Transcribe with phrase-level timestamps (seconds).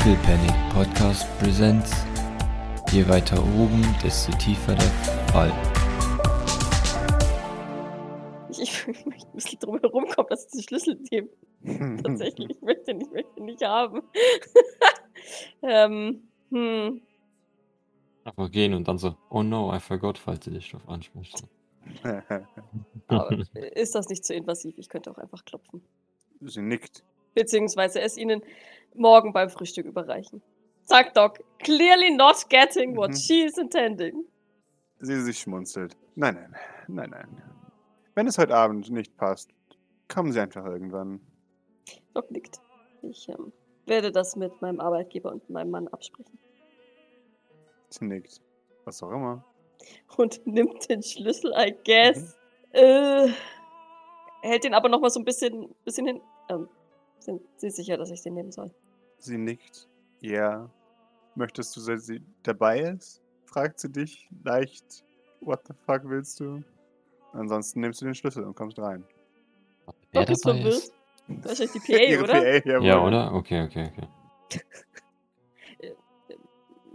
[0.00, 1.92] Little Panic Podcast Presents.
[2.90, 4.90] Je weiter oben, desto tiefer der
[5.30, 5.52] Fall.
[8.50, 11.28] Ich, ich möchte ein bisschen drum herum kommen, dass ich den Schlüssel nehme.
[12.02, 14.02] Tatsächlich, ich möchte ihn, ich möchte ihn nicht haben.
[15.62, 17.02] ähm, hm.
[18.24, 21.44] Einfach gehen und dann so, oh no, I forgot, falls sie dich drauf anspricht.
[23.06, 23.38] Aber
[23.74, 24.78] ist das nicht zu invasiv?
[24.78, 25.82] Ich könnte auch einfach klopfen.
[26.40, 27.04] Sie nickt.
[27.34, 28.42] Beziehungsweise es Ihnen
[28.94, 30.42] morgen beim Frühstück überreichen.
[30.82, 33.16] Sagt Doc, clearly not getting what Mhm.
[33.16, 34.24] she is intending.
[34.98, 35.96] Sie sich schmunzelt.
[36.16, 36.54] Nein, nein,
[36.88, 37.42] nein, nein.
[38.14, 39.50] Wenn es heute Abend nicht passt,
[40.08, 41.20] kommen Sie einfach irgendwann.
[42.14, 42.60] Doc nickt.
[43.02, 43.52] Ich ähm,
[43.86, 46.38] werde das mit meinem Arbeitgeber und meinem Mann absprechen.
[47.88, 48.40] Sie nickt.
[48.84, 49.44] Was auch immer.
[50.16, 52.36] Und nimmt den Schlüssel, I guess.
[52.72, 53.28] Äh,
[54.42, 56.20] hält den aber noch mal so ein bisschen, bisschen hin.
[56.50, 56.68] Ähm,
[57.20, 58.70] sind Sie sicher, dass ich den nehmen soll?
[59.18, 59.88] Sie nickt.
[60.20, 60.70] Ja.
[61.34, 63.22] Möchtest du, dass sie dabei ist?
[63.44, 65.04] Fragt sie dich leicht.
[65.40, 66.62] What the fuck willst du?
[67.32, 69.04] Ansonsten nimmst du den Schlüssel und kommst rein.
[70.12, 70.92] Wer Doc ist dabei ist?
[71.28, 72.32] Wahrscheinlich die PA, oder?
[72.32, 72.86] PA, jawohl.
[72.86, 73.34] Ja, oder?
[73.34, 74.08] Okay, okay, okay.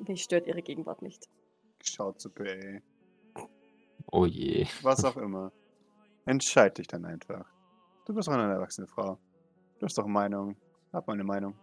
[0.07, 1.29] Mich stört ihre Gegenwart nicht.
[1.81, 2.43] Schaut zur PA.
[4.11, 4.67] Oh je.
[4.81, 5.51] Was auch immer.
[6.25, 7.45] Entscheid dich dann einfach.
[8.05, 9.17] Du bist doch eine erwachsene Frau.
[9.85, 10.55] Du hast doch Meinung.
[10.93, 11.53] Hab mal eine Meinung.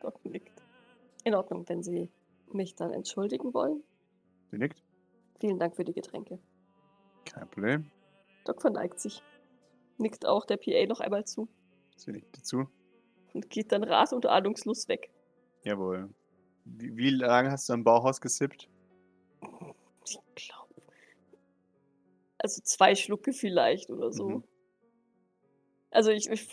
[0.00, 0.62] Doc nickt.
[1.24, 2.08] In Ordnung, wenn Sie
[2.52, 3.82] mich dann entschuldigen wollen.
[4.52, 4.84] Sie nickt.
[5.40, 6.38] Vielen Dank für die Getränke.
[7.24, 7.90] Kein Problem.
[8.44, 9.24] Doc verneigt sich.
[9.98, 11.48] Nickt auch der PA noch einmal zu
[11.96, 12.68] Sie nickt dir zu.
[13.34, 15.10] und geht dann rat und ahnungslos weg.
[15.64, 16.14] Jawohl.
[16.64, 18.68] Wie, wie lange hast du am Bauhaus gesippt?
[20.06, 20.74] Ich glaube.
[22.38, 24.28] Also zwei Schlucke vielleicht oder so.
[24.28, 24.44] Mhm.
[25.90, 26.48] Also ich, ich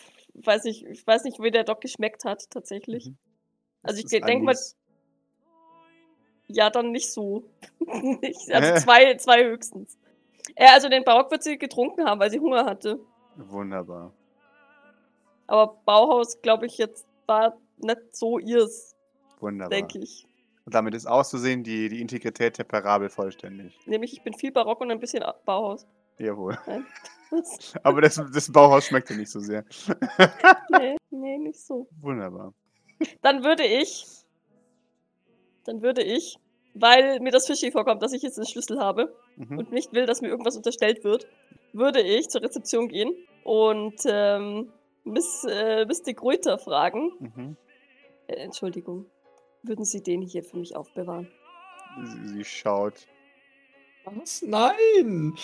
[0.45, 3.07] weiß nicht, ich weiß nicht, wie der Doc geschmeckt hat, tatsächlich.
[3.07, 3.17] Mhm.
[3.83, 4.57] Also ich denke mal,
[6.47, 7.43] ja, dann nicht so.
[8.21, 9.97] nicht, also zwei, zwei höchstens.
[10.57, 12.99] Ja, also den Barock wird sie getrunken haben, weil sie Hunger hatte.
[13.35, 14.13] Wunderbar.
[15.47, 18.95] Aber Bauhaus, glaube ich, jetzt war nicht so ihrs,
[19.39, 19.69] Wunderbar.
[19.69, 20.25] denke ich.
[20.65, 23.77] Und damit ist auszusehen die, die Integrität der Parabel vollständig.
[23.85, 25.85] Nämlich, ich bin viel Barock und ein bisschen Bauhaus.
[26.19, 26.57] Jawohl.
[27.83, 29.65] Aber das, das Bauhaus schmeckt dir nicht so sehr.
[30.69, 31.87] nee, nee, nicht so.
[31.99, 32.53] Wunderbar.
[33.21, 34.05] Dann würde ich,
[35.65, 36.37] dann würde ich,
[36.73, 39.59] weil mir das fishy vorkommt, dass ich jetzt den Schlüssel habe Mhm.
[39.59, 41.27] und nicht will, dass mir irgendwas unterstellt wird,
[41.71, 43.13] würde ich zur Rezeption gehen
[43.43, 44.71] und ähm,
[45.03, 47.11] Miss, äh, Miss de Gruyter fragen.
[47.19, 47.57] Mhm.
[48.25, 49.05] Äh, Entschuldigung,
[49.61, 51.27] würden Sie den hier für mich aufbewahren?
[52.03, 53.05] Sie, sie schaut.
[54.15, 54.41] Was?
[54.41, 55.35] Nein!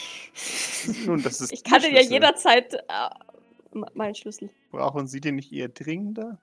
[1.06, 3.10] Nun, das ist Ich kann den ja jederzeit äh,
[3.94, 4.50] meinen Schlüssel.
[4.72, 6.40] Brauchen Sie den nicht eher dringender?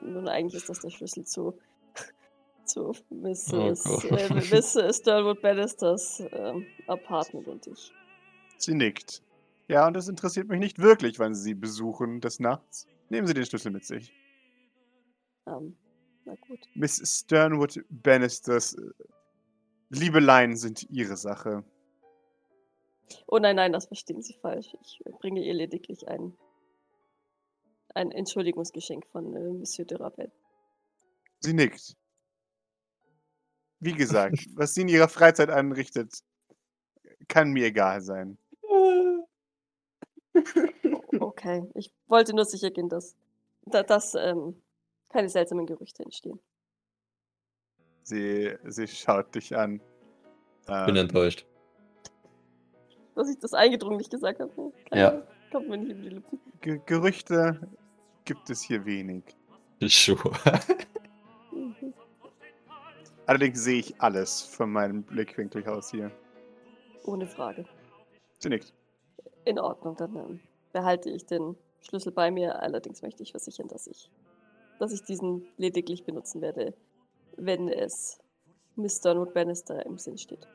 [0.00, 1.58] Nun, eigentlich ist das der Schlüssel zu,
[2.64, 3.52] zu Mrs.
[3.86, 4.30] Oh Gott.
[4.30, 7.92] äh, Miss Sternwood Bannisters ähm, Apartment und ich.
[8.56, 9.22] Sie nickt.
[9.68, 12.86] Ja, und es interessiert mich nicht wirklich, wann Sie sie besuchen des Nachts.
[13.10, 14.12] Nehmen Sie den Schlüssel mit sich.
[15.46, 15.76] Ähm,
[16.24, 16.60] na gut.
[16.74, 18.80] Miss Sternwood Bannisters äh,
[19.90, 21.64] Liebeleien sind Ihre Sache.
[23.26, 24.76] Oh nein, nein, das verstehen Sie falsch.
[24.82, 26.36] Ich bringe ihr lediglich ein,
[27.94, 30.30] ein Entschuldigungsgeschenk von äh, Monsieur de Rabel.
[31.40, 31.96] Sie nickt.
[33.80, 36.22] Wie gesagt, was sie in ihrer Freizeit anrichtet,
[37.28, 38.36] kann mir egal sein.
[41.18, 43.16] Okay, ich wollte nur sicher gehen, dass,
[43.62, 44.60] da- dass ähm,
[45.08, 46.38] keine seltsamen Gerüchte entstehen.
[48.08, 49.82] Sie, sie schaut dich an.
[50.66, 51.44] Bin Ähm, enttäuscht.
[53.14, 54.50] Dass ich das eingedrungen nicht gesagt habe.
[54.88, 55.22] Keine Ja.
[55.52, 56.40] Kommt mir nicht über die Lippen.
[56.62, 57.60] Ge Gerüchte
[58.24, 59.24] gibt es hier wenig.
[59.82, 60.32] Sure.
[61.52, 61.92] Mhm.
[63.26, 66.10] Allerdings sehe ich alles von meinem Blickwinkel aus hier.
[67.04, 67.66] Ohne Frage.
[68.38, 68.72] Sie nickt.
[69.44, 70.40] In Ordnung, dann ähm,
[70.72, 72.62] behalte ich den Schlüssel bei mir.
[72.62, 74.10] Allerdings möchte ich versichern, dass ich,
[74.78, 76.72] dass ich diesen lediglich benutzen werde,
[77.38, 78.18] wenn es
[78.76, 80.46] Miss Donald Bannister im Sinn steht.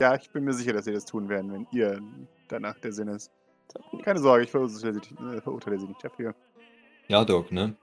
[0.00, 2.00] Ja, ich bin mir sicher, dass sie das tun werden, wenn ihr
[2.48, 3.30] danach der Sinn ist.
[4.02, 6.34] Keine Sorge, ich verurteile sie, äh, verurteile sie nicht dafür.
[7.08, 7.76] Ja, Doc, ne?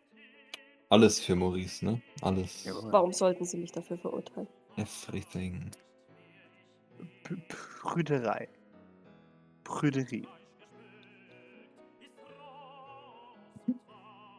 [0.90, 2.02] Alles für Maurice, ne?
[2.22, 2.64] Alles.
[2.64, 2.92] Jawohl.
[2.92, 4.48] Warum sollten Sie mich dafür verurteilen?
[4.78, 5.72] Everything.
[7.24, 7.36] P
[7.82, 8.48] Prüderei.
[9.64, 10.28] Prüderie.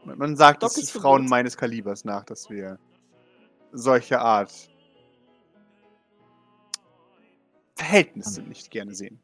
[0.04, 2.78] Man, man sagt Doc es ist Frauen meines Kalibers nach, dass wir
[3.72, 4.52] solche Art
[7.76, 9.20] Verhältnisse nicht gerne sehen.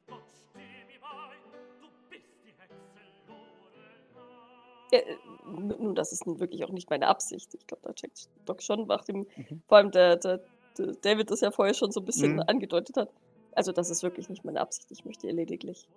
[4.93, 5.03] Äh,
[5.47, 7.53] n- nun, das ist nun wirklich auch nicht meine Absicht.
[7.55, 9.63] Ich glaube, da checkt Doc schon, nachdem Mhm.
[9.67, 10.41] vor allem der, der,
[10.79, 12.43] der David das ja vorher schon so ein bisschen Mhm.
[12.47, 13.11] angedeutet hat.
[13.57, 14.91] Also, das ist wirklich nicht meine Absicht.
[14.91, 15.89] Ich möchte ihr lediglich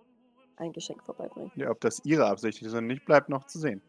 [0.57, 1.51] ein Geschenk vorbeibringen.
[1.55, 3.81] Ja, ob das ihre Absicht ist oder nicht, bleibt noch zu sehen.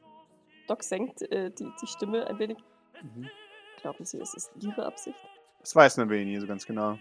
[0.67, 2.59] Doc senkt äh, die, die Stimme ein wenig.
[3.03, 3.29] Mhm.
[3.81, 5.19] Glauben Sie, es ist Ihre Absicht?
[5.61, 6.99] Das weiß man nie so ganz genau.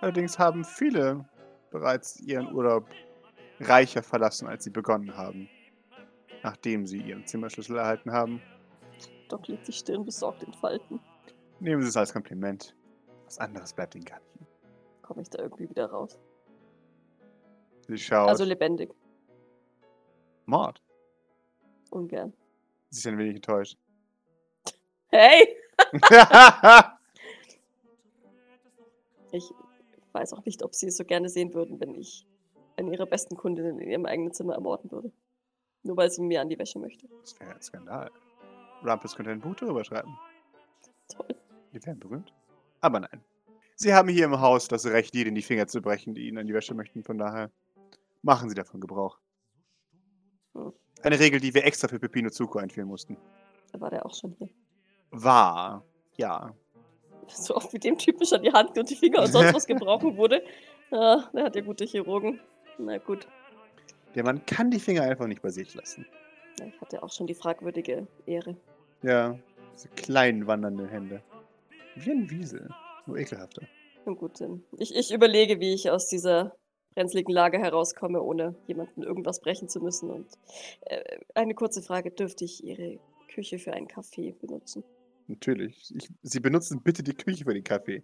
[0.00, 1.28] Allerdings haben viele
[1.70, 2.86] bereits ihren Urlaub
[3.60, 5.48] reicher verlassen, als sie begonnen haben.
[6.42, 8.40] Nachdem sie ihren Zimmerschlüssel erhalten haben.
[9.28, 11.00] Doc legt die Stirn besorgt in Falten.
[11.60, 12.74] Nehmen Sie es als Kompliment.
[13.24, 14.50] Was anderes bleibt Ihnen gar nicht.
[15.02, 16.18] Komme ich da irgendwie wieder raus?
[17.88, 18.28] Sie schaut.
[18.28, 18.94] Also lebendig.
[20.46, 20.80] Mord.
[21.90, 22.32] Ungern.
[22.90, 23.76] Sie ist ein wenig enttäuscht.
[25.08, 25.56] Hey!
[29.30, 29.52] Ich
[30.12, 32.26] weiß auch nicht, ob Sie es so gerne sehen würden, wenn ich
[32.76, 35.12] eine Ihrer besten Kundinnen in Ihrem eigenen Zimmer ermorden würde.
[35.82, 37.06] Nur weil sie mir an die Wäsche möchte.
[37.20, 38.10] das wäre ein Skandal.
[38.84, 40.18] Rumpus könnte ein Buch darüber schreiben.
[41.08, 41.34] Toll.
[41.72, 42.32] Die wären berühmt.
[42.80, 43.24] Aber nein.
[43.76, 46.46] Sie haben hier im Haus das Recht, jedem die Finger zu brechen, die Ihnen an
[46.46, 47.04] die Wäsche möchten.
[47.04, 47.50] Von daher
[48.22, 49.18] machen Sie davon Gebrauch.
[50.54, 50.72] Hm.
[51.02, 53.16] Eine Regel, die wir extra für Pepino Zuko einführen mussten.
[53.72, 54.48] Da war der auch schon hier.
[55.10, 55.84] War.
[56.16, 56.54] Ja.
[57.28, 60.16] So oft wie dem Typen schon die Hand und die Finger und sonst was gebrochen
[60.16, 60.42] wurde.
[60.90, 62.40] Ja, der hat ja gute Chirurgen.
[62.78, 63.26] Na gut.
[64.14, 66.06] Der Mann kann die Finger einfach nicht bei sich lassen.
[66.66, 68.56] Ich hatte auch schon die fragwürdige Ehre.
[69.02, 69.38] Ja.
[69.74, 71.22] Diese kleinen wandernden Hände.
[71.94, 72.68] Wie ein Wiesel.
[73.06, 73.62] Nur ekelhafter.
[74.04, 74.40] Na gut,
[74.78, 76.56] ich, ich überlege, wie ich aus dieser
[76.94, 80.10] brenzligen Lage herauskomme, ohne jemanden irgendwas brechen zu müssen.
[80.10, 80.26] Und
[80.80, 82.98] äh, eine kurze Frage: Dürfte ich Ihre
[83.32, 84.82] Küche für einen Kaffee benutzen?
[85.28, 85.94] Natürlich.
[85.94, 88.02] Ich, Sie benutzen bitte die Küche für den Kaffee.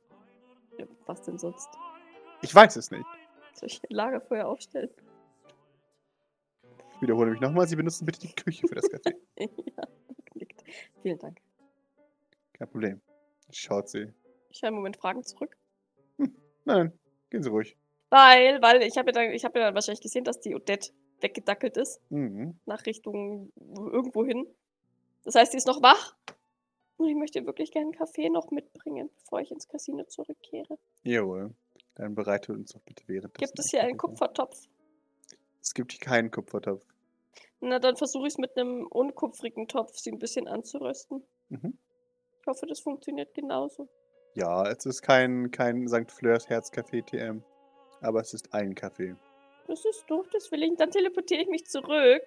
[0.79, 1.69] Ja, was denn sonst?
[2.43, 3.05] Ich weiß es nicht.
[3.55, 4.91] Soll ich ein Lagerfeuer aufstellen?
[6.95, 7.67] Ich wiederhole mich nochmal.
[7.67, 9.17] Sie benutzen bitte die Küche für das Kaffee.
[9.39, 9.85] ja,
[10.35, 10.63] nickt.
[11.03, 11.41] Vielen Dank.
[12.53, 13.01] Kein Problem.
[13.51, 14.13] Schaut sie.
[14.51, 15.57] Ich höre im Moment Fragen zurück.
[16.65, 16.93] Nein,
[17.31, 17.77] gehen Sie ruhig.
[18.11, 20.93] Weil, weil ich habe ja, dann- ich hab ja dann wahrscheinlich gesehen, dass die Odette
[21.21, 22.59] weggedackelt ist, Mhm.
[22.67, 24.47] nach Richtung irgendwo hin.
[25.25, 26.17] Das heißt, sie ist noch wach.
[26.97, 30.79] Und ich möchte wirklich gerne einen Kaffee noch mitbringen, bevor ich ins Casino zurückkehre.
[31.03, 31.55] Jawohl.
[31.97, 34.67] Dann bereite uns doch bitte während Gibt es hier einen Kupfertopf?
[35.61, 36.85] Es gibt hier keinen Kupfertopf.
[37.61, 41.25] Na, dann versuche ich es mit einem unkupfrigen Topf, sie ein bisschen anzurösten.
[41.49, 41.79] Mhm.
[42.41, 43.89] Ich hoffe, das funktioniert genauso.
[44.35, 46.11] Ja, es ist kein, kein St.
[46.11, 47.43] Fleurs Herzcafé TM.
[48.01, 49.17] Aber es ist ein Kaffee.
[49.67, 50.77] Das ist doof, das will ich.
[50.77, 52.23] Dann teleportiere ich mich zurück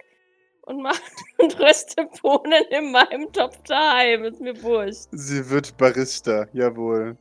[0.68, 1.02] und mache
[1.40, 4.24] und röste Bohnen in meinem Topf daheim.
[4.26, 5.08] Ist mir wurscht.
[5.12, 7.18] Sie wird Barista, jawohl.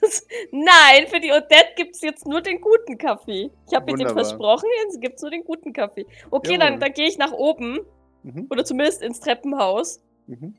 [0.00, 3.50] Das, nein, für die Odette gibt es jetzt nur den guten Kaffee.
[3.68, 6.06] Ich habe ihr den versprochen, jetzt gibt es nur den guten Kaffee.
[6.30, 6.78] Okay, dann, Jawohl.
[6.80, 7.80] dann gehe ich nach oben
[8.22, 8.46] Mhm.
[8.50, 10.54] oder zumindest ins Treppenhaus, Mhm.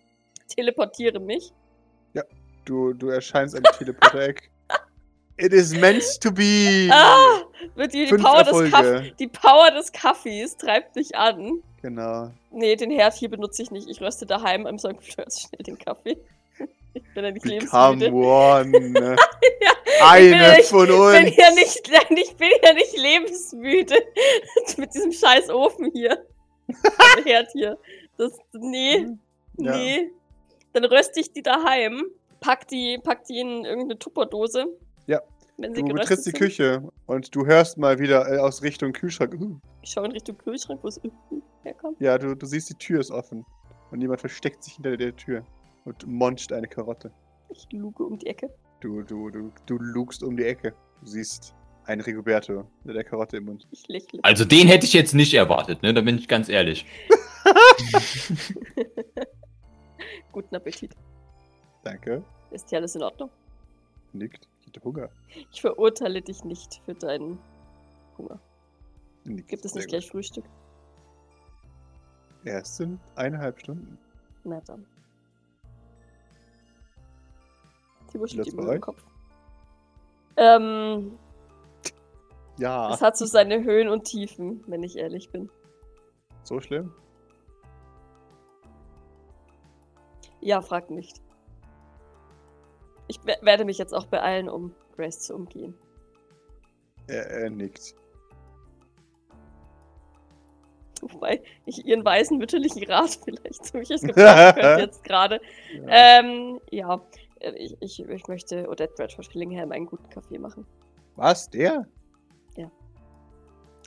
[0.56, 1.52] teleportiere mich.
[2.66, 4.50] Du, du erscheinst am Teleporter-Eck.
[5.38, 6.90] It is meant to be!
[6.92, 7.42] Ah,
[7.78, 11.62] die, die, Power des Kaff die Power des Kaffees treibt mich an.
[11.82, 12.32] Genau.
[12.52, 13.88] Nee, den Herd hier benutze ich nicht.
[13.88, 14.96] Ich röste daheim am St.
[15.00, 16.18] Fleurs schnell den Kaffee.
[16.96, 18.12] Ich bin ja nicht Become lebensmüde.
[18.14, 19.16] one.
[20.00, 21.14] Ja, Eine nicht- von Ich uns.
[21.14, 23.96] bin ja nicht, nein, ich bin ja nicht lebensmüde
[24.78, 26.24] mit diesem scheiß Ofen hier.
[26.68, 27.78] Also Herd hier.
[28.18, 29.08] Das, nee.
[29.58, 29.76] Ja.
[29.76, 30.12] nee.
[30.74, 32.04] Dann röste ich die daheim,
[32.40, 34.66] pack die, pack die in irgendeine Tupperdose.
[35.08, 35.22] Ja.
[35.58, 36.40] Wenn sie Du betrittst die sind.
[36.40, 39.36] Küche und du hörst mal wieder äh, aus Richtung Kühlschrank.
[39.82, 41.02] Ich schaue in Richtung Kühlschrank, wo es
[41.64, 42.00] herkommt.
[42.00, 43.44] ja, du, du siehst, die Tür ist offen.
[43.90, 45.44] Und jemand versteckt sich hinter der Tür
[45.86, 47.12] und moncht eine Karotte.
[47.50, 48.54] Ich luge um die Ecke.
[48.82, 50.74] Du, du, du, du lugst um die Ecke.
[51.02, 53.66] Du siehst einen Rigoberto mit der Karotte im Mund.
[53.72, 54.20] Ich lächle.
[54.24, 55.94] Also den hätte ich jetzt nicht erwartet, ne?
[55.94, 56.86] Da bin ich ganz ehrlich.
[60.32, 60.92] Guten Appetit.
[61.84, 62.24] Danke.
[62.52, 63.30] Ist hier alles in Ordnung?
[64.14, 64.48] Nickt.
[64.68, 65.10] Ich hatte Hunger.
[65.52, 67.40] Ich verurteile dich nicht für deinen
[68.18, 68.38] Hunger.
[69.24, 69.48] Nickt.
[69.48, 70.44] Gibt es nicht gleich Frühstück?
[72.44, 73.98] Erst sind eineinhalb Stunden.
[74.44, 74.86] Na dann.
[78.14, 78.82] Die wuschelt das ihm den?
[78.82, 79.04] Kopf.
[80.38, 81.18] Ähm,
[82.58, 82.94] Ja.
[82.94, 85.50] es hat so seine Höhen und Tiefen, wenn ich ehrlich bin.
[86.44, 86.94] So schlimm?
[90.42, 91.22] Ja, frag nicht.
[93.08, 95.74] Ich we- werde mich jetzt auch beeilen, um Grace zu umgehen.
[97.08, 97.96] Er, er nickt.
[101.02, 105.40] Wobei ich ihren weisen mütterlichen Rat vielleicht durchaus gebrauchen könnte jetzt gerade.
[105.74, 106.20] Ja.
[106.20, 107.02] Ähm, ja,
[107.40, 110.66] äh, ich, ich, ich möchte Odette Bradford Fillingham einen guten Kaffee machen.
[111.16, 111.50] Was?
[111.50, 111.88] Der?
[112.56, 112.72] Ja.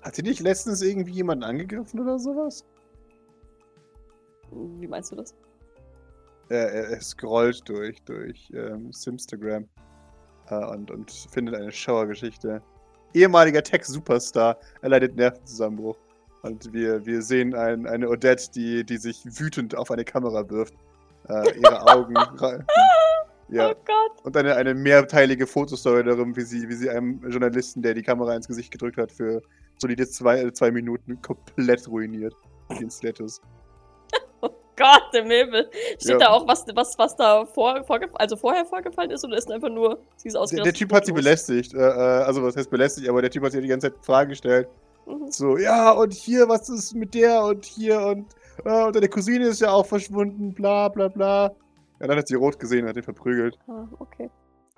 [0.03, 2.65] Hat sie nicht letztens irgendwie jemanden angegriffen oder sowas?
[4.53, 5.35] Wie meinst du das?
[6.51, 9.67] Er, er, er scrollt durch, durch ähm, Simstagram
[10.49, 12.61] äh, und, und findet eine Schauergeschichte.
[13.15, 15.97] Ehemaliger Tech-Superstar erleidet Nervenzusammenbruch.
[16.43, 20.75] Und wir, wir sehen ein, eine Odette, die, die sich wütend auf eine Kamera wirft.
[21.29, 22.17] Äh, ihre Augen.
[22.39, 22.65] ra-
[23.49, 23.71] ja.
[23.71, 24.25] Oh Gott.
[24.25, 28.35] Und eine, eine mehrteilige Fotostory darum, wie sie, wie sie einem Journalisten, der die Kamera
[28.35, 29.43] ins Gesicht gedrückt hat, für
[29.79, 32.35] solide zwei, äh, zwei Minuten komplett ruiniert.
[32.81, 33.41] Den Status.
[34.81, 35.71] Gott, im Himmel.
[35.99, 36.19] Steht Ja.
[36.19, 39.69] da auch, was, was, was da vor, vorgef also vorher vorgefallen ist oder ist einfach
[39.69, 40.67] nur, sie ist Der, ausgerastet?
[40.67, 41.75] der Typ hat sie belästigt.
[41.75, 43.09] Äh, äh, also, was heißt belästigt?
[43.09, 44.69] Aber der Typ hat sie die ganze Zeit Fragen gestellt.
[45.07, 45.31] Mhm.
[45.31, 48.27] So, ja, und hier, was ist mit der und hier und,
[48.65, 51.53] äh, und deine Cousine ist ja auch verschwunden, bla bla bla.
[52.01, 53.59] Ja, dann hat sie rot gesehen und hat ihn verprügelt.
[53.69, 54.31] Ah, okay.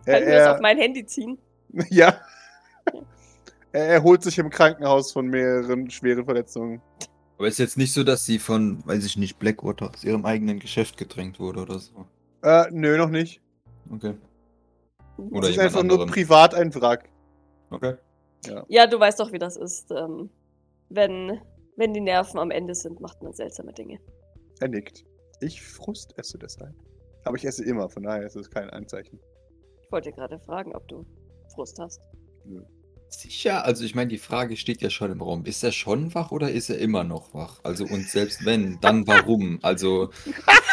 [0.07, 1.39] Er, Können wir das er, auf mein Handy ziehen?
[1.91, 2.15] ja.
[3.73, 6.83] er erholt sich im Krankenhaus von mehreren schweren Verletzungen.
[7.43, 10.61] Aber ist jetzt nicht so, dass sie von, weiß ich nicht, Blackwater aus ihrem eigenen
[10.61, 12.07] Geschäft gedrängt wurde oder so.
[12.45, 13.41] Äh, nö, noch nicht.
[13.91, 14.15] Okay.
[15.17, 16.11] Oder Sie ist einfach nur anderem.
[16.11, 17.09] privat ein Wrack.
[17.71, 17.97] Okay.
[18.69, 19.91] Ja, du weißt doch, wie das ist.
[19.91, 20.31] Ähm,
[20.89, 21.41] wenn,
[21.77, 23.99] wenn die Nerven am Ende sind, macht man seltsame Dinge.
[24.61, 25.05] Er nickt.
[25.41, 26.77] Ich Frust esse deshalb.
[27.25, 29.19] Aber ich esse immer, von daher ist es kein Anzeichen.
[29.83, 31.05] Ich wollte dir gerade fragen, ob du
[31.57, 32.09] Frust hast.
[33.15, 35.45] Sicher, also ich meine, die Frage steht ja schon im Raum.
[35.45, 37.61] Ist er schon wach oder ist er immer noch wach?
[37.63, 39.59] Also und selbst wenn, dann warum?
[39.63, 40.11] Also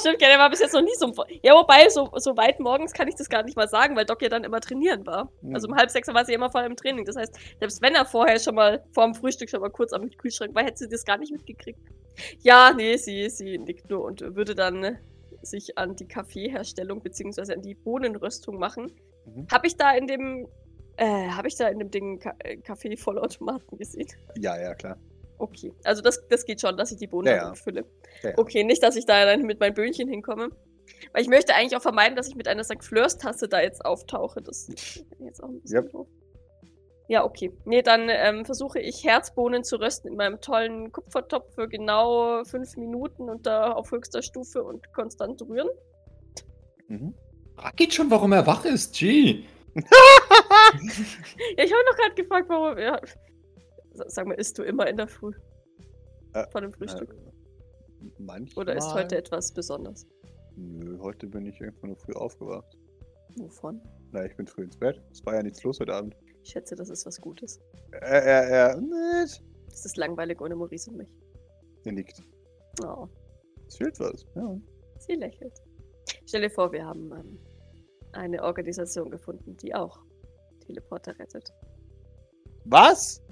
[0.00, 1.12] Stimmt, ja, der war bis jetzt noch nie so.
[1.42, 4.22] Ja, wobei, so, so weit morgens kann ich das gar nicht mal sagen, weil Doc
[4.22, 5.30] ja dann immer trainieren war.
[5.52, 7.04] Also um halb sechs war sie immer voll im Training.
[7.04, 10.08] Das heißt, selbst wenn er vorher schon mal vor dem Frühstück schon mal kurz am
[10.10, 11.80] Kühlschrank war, hätte sie das gar nicht mitgekriegt.
[12.40, 14.98] Ja, nee, sie, sie nickt nur und würde dann
[15.42, 18.92] sich an die Kaffeeherstellung beziehungsweise an die Bohnenröstung machen.
[19.26, 19.48] Mhm.
[19.50, 20.48] Habe ich da in dem,
[21.00, 24.08] äh, habe ich da in dem Ding Ka äh, Kaffee-Vollautomaten gesehen?
[24.36, 24.96] Ja, ja, klar.
[25.38, 27.54] Okay, also das, das geht schon, dass ich die Bohnen Ja, ja.
[27.54, 27.84] fülle.
[28.22, 28.38] Ja, ja.
[28.38, 30.50] Okay, nicht, dass ich da dann mit meinen Böhnchen hinkomme.
[31.12, 32.84] Weil ich möchte eigentlich auch vermeiden, dass ich mit einer St.
[32.84, 34.42] Fleurs Tasse da jetzt auftauche.
[34.42, 35.92] Das ist jetzt auch ein bisschen Yep.
[35.92, 36.08] doof.
[37.08, 37.50] Ja, okay.
[37.64, 42.76] Nee, dann ähm, versuche ich Herzbohnen zu rösten in meinem tollen Kupfertopf für genau fünf
[42.76, 45.68] Minuten und da auf höchster Stufe und konstant rühren.
[46.88, 47.14] Mhm.
[47.56, 48.94] frag ihn schon, warum er wach ist.
[48.94, 49.44] Gee.
[51.56, 52.78] Ja, ich habe noch gerade gefragt, warum.
[52.78, 53.00] Ja.
[54.06, 55.32] Sag mal, isst du immer in der Früh?
[56.34, 57.12] Äh, Vor dem Frühstück?
[57.12, 58.64] Äh, manchmal.
[58.64, 60.06] Oder ist heute etwas Besonderes?
[60.56, 62.76] Nö, heute bin ich einfach nur früh aufgewacht.
[63.36, 63.80] Wovon?
[64.12, 65.00] Na, ich bin früh ins Bett.
[65.10, 66.16] Es war ja nichts los heute Abend.
[66.42, 67.60] Ich schätze, das ist was Gutes.
[67.92, 69.42] Er, er, er, nicht.
[69.72, 71.14] Es ist langweilig ohne Maurice und mich.
[71.84, 72.22] Er nickt.
[72.84, 73.06] Oh.
[73.66, 74.26] Es fehlt was.
[74.34, 74.56] Ja.
[74.98, 75.52] Sie lächelt.
[76.26, 77.38] Stell dir vor, wir haben ähm,
[78.12, 80.04] eine Organisation gefunden, die auch
[80.60, 81.52] Teleporter rettet.
[82.64, 83.22] Was?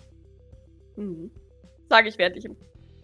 [0.96, 1.30] Mhm.
[1.88, 2.56] Sage ich, während ich im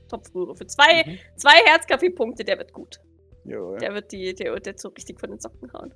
[0.08, 0.54] Topf rühre.
[0.56, 1.18] Für zwei, Mhm.
[1.36, 3.00] zwei Herzkaffee-Punkte, der wird gut.
[3.44, 3.78] Jawohl.
[3.78, 5.92] Der wird die, der jetzt so richtig von den Socken hauen.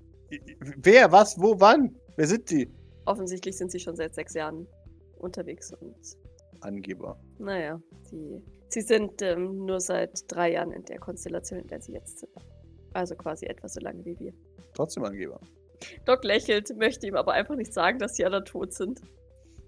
[0.76, 1.96] Wer, was, wo, wann?
[2.16, 2.70] Wer sind die?
[3.06, 4.66] Offensichtlich sind sie schon seit sechs Jahren
[5.18, 5.96] unterwegs und
[6.60, 7.18] Angeber.
[7.38, 7.80] naja,
[8.10, 12.18] die, sie sind ähm, nur seit drei Jahren in der Konstellation, in der sie jetzt
[12.18, 12.32] sind.
[12.92, 14.32] Also quasi etwa so lange wie wir.
[14.74, 15.40] Trotzdem Angeber.
[16.04, 19.00] Doc lächelt, möchte ihm aber einfach nicht sagen, dass sie alle tot sind.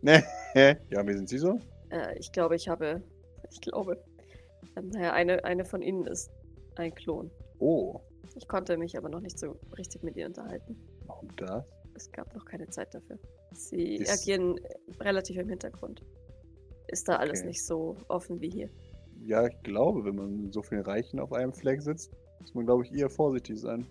[0.03, 0.23] Ne?
[0.55, 1.59] Ja, wie sind sie so?
[1.91, 3.03] Äh, ich glaube, ich habe.
[3.51, 4.03] Ich glaube.
[4.77, 6.31] Ähm, naja, eine, eine von ihnen ist
[6.77, 7.31] ein Klon.
[7.61, 8.01] Oh,
[8.37, 10.77] Ich konnte mich aber noch nicht so richtig mit ihr unterhalten.
[11.07, 11.65] warum das?
[11.95, 13.19] Es gab noch keine Zeit dafür.
[13.53, 14.59] Sie Ist- agieren
[15.01, 16.03] relativ im Hintergrund.
[16.89, 17.49] Ist da alles Okay.
[17.49, 18.69] nicht so offen wie hier.
[19.23, 22.65] Ja, ich glaube, wenn man mit so vielen Reichen auf einem Fleck sitzt, muss man,
[22.67, 23.87] glaube ich, eher vorsichtig sein.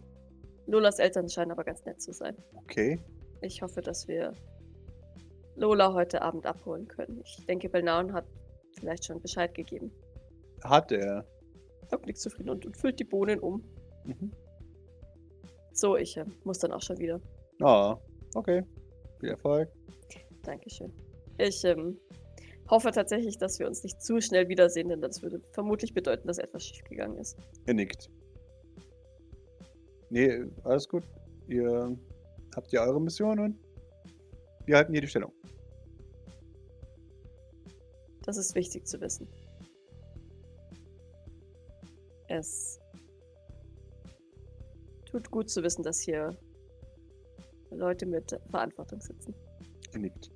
[0.70, 2.36] Lolas Eltern scheinen aber ganz nett zu sein.
[2.56, 3.00] Okay.
[3.42, 4.34] Ich hoffe, dass wir
[5.56, 7.22] Lola heute Abend abholen können.
[7.26, 8.26] Ich denke, Belnaun hat
[8.80, 9.92] vielleicht schon Bescheid gegeben.
[10.64, 11.26] Hat er.
[11.90, 13.64] Doc liegt zufrieden und, und füllt die Bohnen um.
[14.06, 14.32] Mhm.
[15.74, 17.20] So, ich äh, muss dann auch schon wieder.
[17.62, 17.98] Ah,
[18.36, 18.64] okay.
[19.20, 19.70] Viel Erfolg.
[20.44, 20.94] Dankeschön.
[21.38, 21.98] Ich ähm,
[22.70, 26.38] hoffe tatsächlich, dass wir uns nicht zu schnell wiedersehen, denn das würde vermutlich bedeuten, dass
[26.38, 27.38] etwas schiefgegangen ist.
[27.66, 28.10] Er nickt.
[30.10, 31.04] Nee, alles gut.
[31.48, 31.98] Ihr
[32.56, 33.60] habt ja eure Mission und
[34.66, 35.34] wir halten hier die Stellung.
[38.24, 39.28] Das ist wichtig zu wissen.
[42.28, 42.80] Es
[45.06, 46.38] tut gut zu wissen, dass hier
[47.72, 49.34] Leute mit Verantwortung sitzen.
[49.94, 50.32] Er nickt.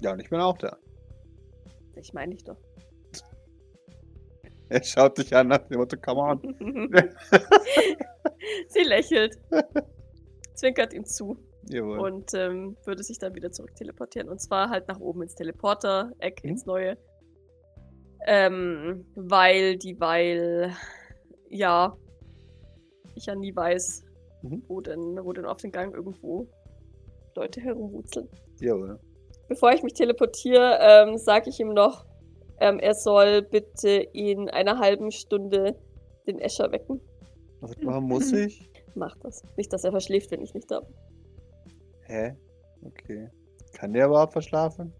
[0.00, 0.78] Ja, und ich bin auch da.
[1.96, 2.56] Ich meine ich doch.
[4.72, 6.40] Er schaut dich an nach dem Motto, come on.
[8.68, 9.36] Sie lächelt,
[10.54, 11.36] zwinkert ihm zu
[11.68, 11.98] Jawohl.
[11.98, 14.28] und ähm, würde sich dann wieder zurück teleportieren.
[14.28, 16.50] Und zwar halt nach oben ins Teleporter-Eck, Mhm.
[16.50, 16.96] ins neue.
[18.26, 20.72] Ähm, weil dieweil,
[21.48, 21.96] ja,
[23.14, 24.04] ich ja nie weiß,
[24.42, 24.62] Mhm.
[24.68, 26.46] wo, denn, wo denn auf den Gang irgendwo
[27.34, 28.28] Leute herumwutzeln.
[28.60, 28.98] Jawohl.
[29.48, 32.04] Bevor ich mich teleportiere, ähm, sage ich ihm noch,
[32.60, 35.76] ähm, er soll bitte in einer halben Stunde
[36.26, 37.00] den Escher wecken.
[37.60, 38.70] Was machen muss ich?
[38.94, 39.42] Mach das.
[39.56, 40.94] Nicht, dass er verschläft, wenn ich nicht da bin.
[42.06, 42.36] Hä?
[42.82, 43.28] Okay.
[43.72, 44.92] Kann der überhaupt verschlafen?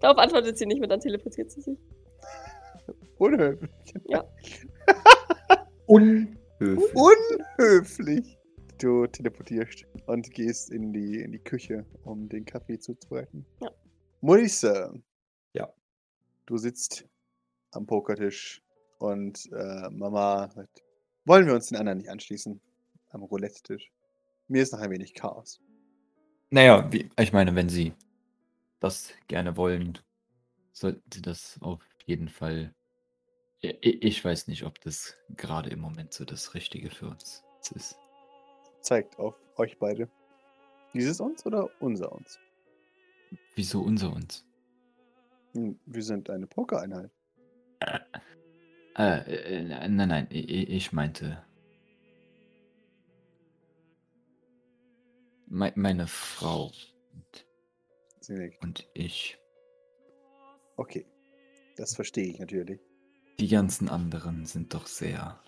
[0.00, 1.78] Darauf antwortet sie nicht mehr, dann teleportiert sie sich.
[3.18, 3.70] Unhöflich.
[4.06, 4.24] Ja.
[5.86, 6.94] Unhöflich.
[6.94, 8.38] Unhöflich.
[8.78, 13.46] Du teleportierst und gehst in die, in die Küche, um den Kaffee zuzubereiten.
[13.60, 13.70] Ja.
[14.20, 14.92] Maurice.
[16.46, 17.06] Du sitzt
[17.70, 18.62] am Pokertisch
[18.98, 20.82] und äh, Mama sagt,
[21.24, 22.60] wollen wir uns den anderen nicht anschließen?
[23.10, 23.90] Am Roulette-Tisch.
[24.48, 25.60] Mir ist noch ein wenig Chaos.
[26.50, 27.94] Naja, wie, ich meine, wenn Sie
[28.80, 29.98] das gerne wollen,
[30.72, 32.74] sollte das auf jeden Fall.
[33.60, 37.44] Ich weiß nicht, ob das gerade im Moment so das Richtige für uns
[37.74, 37.96] ist.
[38.80, 40.10] Zeigt auf euch beide.
[40.92, 42.38] Dieses uns oder unser uns?
[43.54, 44.44] Wieso unser uns?
[45.54, 47.10] Wir sind eine Pokereinheit.
[48.94, 51.42] Äh, äh, nein, nein, ich meinte.
[55.46, 56.70] Mei- Meine Frau
[58.60, 59.38] und ich.
[60.76, 61.06] Okay.
[61.76, 62.80] Das verstehe ich natürlich.
[63.40, 65.42] Die ganzen anderen sind doch sehr.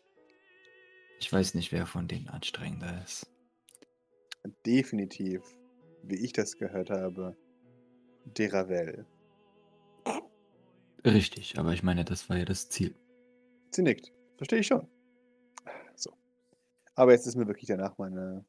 [1.21, 3.31] Ich weiß nicht, wer von denen anstrengender ist.
[4.65, 5.43] Definitiv,
[6.03, 7.37] wie ich das gehört habe,
[8.25, 9.05] Deravel.
[11.05, 12.95] Richtig, aber ich meine, das war ja das Ziel.
[13.71, 14.13] Sie nickt.
[14.37, 14.87] Verstehe ich schon.
[15.95, 16.11] So.
[16.95, 18.45] Aber jetzt ist mir wirklich danach meine,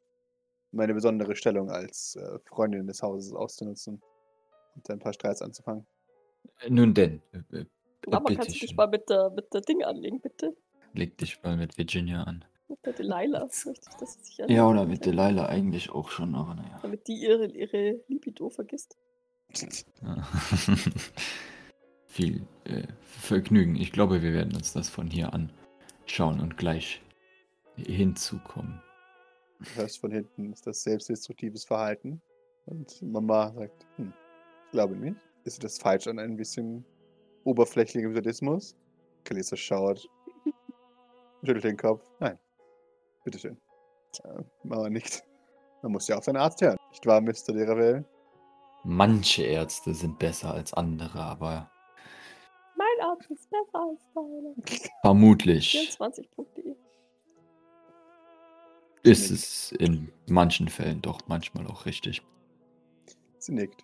[0.72, 4.02] meine besondere Stellung als äh, Freundin des Hauses auszunutzen
[4.76, 5.86] und ein paar Streits anzufangen.
[6.62, 7.66] Äh, Nun denn, äh, äh,
[8.08, 10.56] Mama, bitte kannst du dich mal mit der, mit der Ding anlegen, bitte?
[10.94, 12.46] leg dich mal mit Virginia an.
[12.68, 15.12] Mit der Delilah möchte ich, dass sie sich Ja, anlegt, oder mit bitte.
[15.12, 16.80] Delilah eigentlich auch schon, aber naja.
[16.82, 18.98] Damit die ihre, ihre Libido vergisst.
[20.02, 20.28] Ja.
[22.16, 23.76] Viel äh, Vergnügen.
[23.76, 27.02] Ich glaube, wir werden uns das von hier anschauen und gleich
[27.76, 28.82] hinzukommen.
[29.60, 32.22] Du hörst von hinten, ist das selbstdestruktives Verhalten.
[32.68, 34.14] Und Mama sagt, hm,
[34.64, 35.18] ich glaube nicht.
[35.44, 36.86] Ist das falsch an ein bisschen
[37.44, 38.78] oberflächlichem Sadismus?
[39.26, 40.10] Kalisa schaut,
[41.44, 42.02] schüttelt den Kopf.
[42.22, 42.40] Nein,
[43.26, 43.58] bitteschön.
[44.24, 45.22] Äh, Mama nicht.
[45.82, 46.78] Man muss ja auf seinen Arzt hören.
[46.92, 47.52] Nicht wahr, Mr.
[47.52, 48.06] Deravel?
[48.86, 51.70] Manche Ärzte sind besser als andere, aber
[53.06, 54.90] Mein Arzt ist besser als deiner.
[55.02, 56.76] vermutlich 24.de.
[59.04, 62.22] ist es in manchen Fällen doch manchmal auch richtig.
[63.38, 63.84] Sie nickt.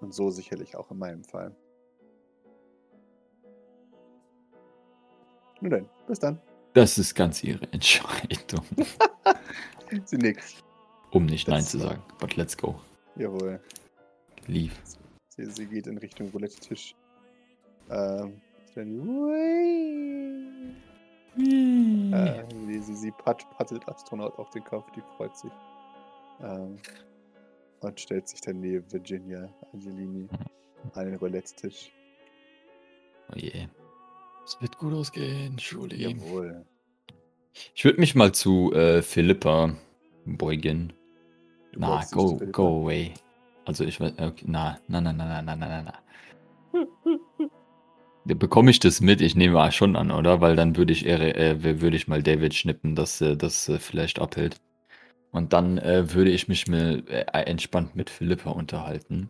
[0.00, 1.56] Und so sicherlich auch in meinem Fall.
[5.60, 6.40] Nun denn, bis dann.
[6.74, 8.62] Das ist ganz ihre Entscheidung.
[10.04, 10.62] Sie nickt.
[11.10, 12.02] Um nicht Nein Das zu war- sagen.
[12.18, 12.78] But let's go.
[13.16, 13.58] Jawohl.
[14.46, 14.74] Leave.
[15.28, 16.94] Sie, sie geht in Richtung Roulette-Tisch.
[17.90, 18.40] Ähm,
[18.74, 19.08] dann,
[21.38, 25.52] äh, sie, sie, pat, pattet Astronaut auf den Kopf, die freut sich.
[26.40, 26.76] Ähm,
[27.80, 30.28] und stellt sich dann neben Virginia Angelini
[30.94, 31.92] an den Roulette-Tisch.
[33.32, 33.68] Oh je.
[34.44, 36.10] Es wird gut ausgehen, Julie.
[36.10, 36.64] Jawohl.
[37.74, 39.74] Ich würde mich mal zu äh, Philippa
[40.24, 40.92] beugen.
[41.72, 43.14] Du Na, go, go away.
[43.64, 45.94] Also ich weiß, okay, na, na, na, na, na, na, na, na.
[48.34, 49.20] Bekomme ich das mit?
[49.20, 50.40] Ich nehme mal schon an, oder?
[50.40, 53.78] Weil dann würde ich eher, äh, würde ich mal David schnippen, dass äh, das äh,
[53.78, 54.60] vielleicht abhält.
[55.30, 59.28] Und dann äh, würde ich mich mal äh, entspannt mit Philippa unterhalten.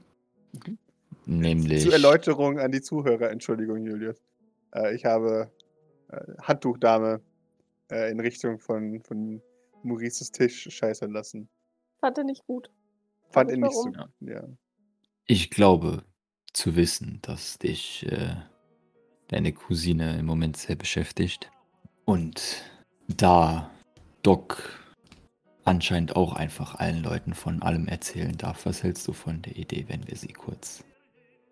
[0.52, 0.78] Mhm.
[1.26, 1.82] Nämlich.
[1.82, 4.16] Zur Erläuterung an die Zuhörer, Entschuldigung, Julius.
[4.74, 5.50] Äh, ich habe
[6.10, 7.20] äh, Handtuchdame
[7.90, 9.42] äh, in Richtung von, von
[9.82, 11.48] Maurices Tisch scheißern lassen.
[12.00, 12.70] Fand er nicht gut.
[13.30, 14.08] Fand ihn nicht so gut.
[14.20, 14.44] Ja.
[15.26, 16.04] Ich glaube
[16.52, 18.36] zu wissen, dass dich äh,
[19.28, 21.50] deine Cousine im Moment sehr beschäftigt.
[22.04, 22.62] Und
[23.08, 23.70] da
[24.22, 24.80] Doc
[25.64, 29.84] anscheinend auch einfach allen Leuten von allem erzählen darf, was hältst du von der Idee,
[29.88, 30.84] wenn wir sie kurz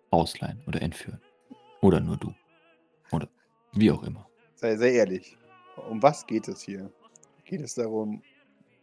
[0.09, 1.21] ausleihen oder entführen?
[1.81, 2.33] Oder nur du?
[3.11, 3.27] Oder
[3.73, 4.27] wie auch immer.
[4.55, 5.37] Sei sehr ehrlich.
[5.89, 6.91] Um was geht es hier?
[7.43, 8.21] Geht es darum,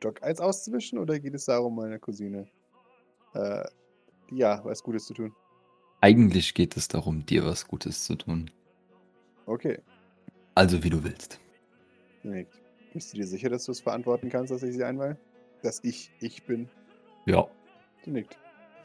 [0.01, 2.47] Doc 1 auszuwischen oder geht es darum, meiner Cousine
[3.35, 3.65] äh,
[4.31, 5.35] ja, was Gutes zu tun?
[6.01, 8.51] Eigentlich geht es darum, dir was Gutes zu tun.
[9.47, 9.79] Okay.
[10.55, 11.41] Also wie du willst.
[12.23, 12.61] Nickt.
[12.93, 15.17] Bist du dir sicher, dass du es verantworten kannst, dass ich sie einweihe?
[15.63, 16.69] Dass ich ich bin?
[17.27, 17.47] Ja,
[18.05, 18.37] Sie nickt.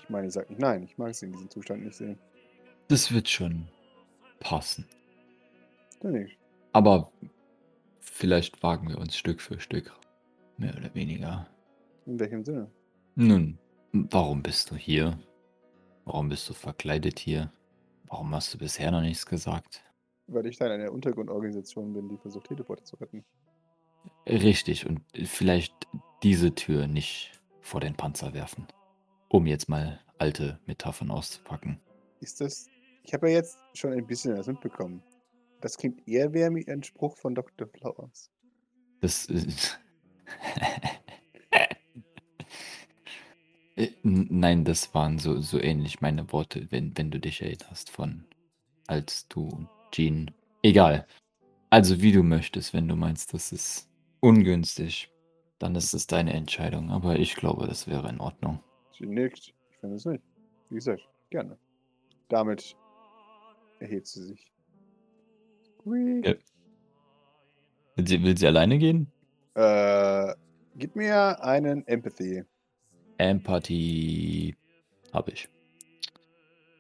[0.02, 0.84] Ich meine, sie sagt nicht nein.
[0.84, 2.18] Ich mag sie in diesem Zustand nicht sehen.
[2.88, 3.68] das wird schon
[4.40, 4.86] passen.
[6.00, 6.38] Du nicht.
[6.74, 7.12] Aber
[8.00, 9.92] vielleicht wagen wir uns Stück für Stück.
[10.58, 11.48] Mehr oder weniger.
[12.06, 12.70] In welchem Sinne?
[13.16, 13.58] Nun,
[13.92, 15.20] warum bist du hier?
[16.06, 17.52] Warum bist du verkleidet hier?
[18.06, 19.84] Warum hast du bisher noch nichts gesagt?
[20.28, 23.24] Weil ich Teil einer Untergrundorganisation bin, die versucht, Teleporter zu retten.
[24.26, 25.74] Richtig, und vielleicht
[26.24, 28.68] diese Tür nicht vor den Panzer werfen.
[29.30, 31.80] Um jetzt mal alte Metaphern auszupacken.
[32.20, 32.68] Ist das.
[33.04, 35.02] Ich habe ja jetzt schon ein bisschen was mitbekommen.
[35.62, 37.68] Das klingt eher wie ein Spruch von Dr.
[37.68, 38.32] Flowers.
[39.02, 39.80] Das ist.
[43.78, 48.26] Äh, Nein, das waren so, so ähnlich meine Worte, wenn, wenn du dich erinnerst von
[48.88, 50.32] als du und Jean.
[50.64, 51.06] Egal.
[51.70, 53.90] Also wie du möchtest, wenn du meinst, das ist
[54.22, 55.12] ungünstig,
[55.60, 56.90] dann ist es deine Entscheidung.
[56.92, 58.60] Aber ich glaube, das wäre in Ordnung.
[58.98, 59.54] Sie nickt.
[59.72, 60.24] Ich finde es nicht.
[60.70, 61.58] Wie gesagt, gerne.
[62.30, 62.76] Damit
[63.80, 64.52] erhebt sie sich.
[65.86, 66.34] Ja.
[67.96, 69.12] Will sie, will sie alleine gehen?
[69.56, 70.36] Äh,
[70.76, 72.44] gib mir einen Empathy.
[73.18, 74.56] Empathie
[75.14, 75.50] habe ich.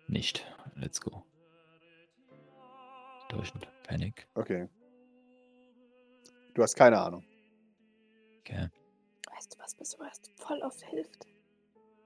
[0.08, 0.46] Nicht.
[0.76, 1.24] Let's go.
[3.30, 3.68] Täuschend.
[3.84, 4.28] Panic.
[4.36, 4.68] Okay.
[6.54, 7.24] Du hast keine Ahnung.
[8.40, 8.70] Okay.
[9.32, 11.28] Weißt du was, mir so erst voll oft hilft?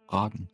[0.08, 0.50] Fragen.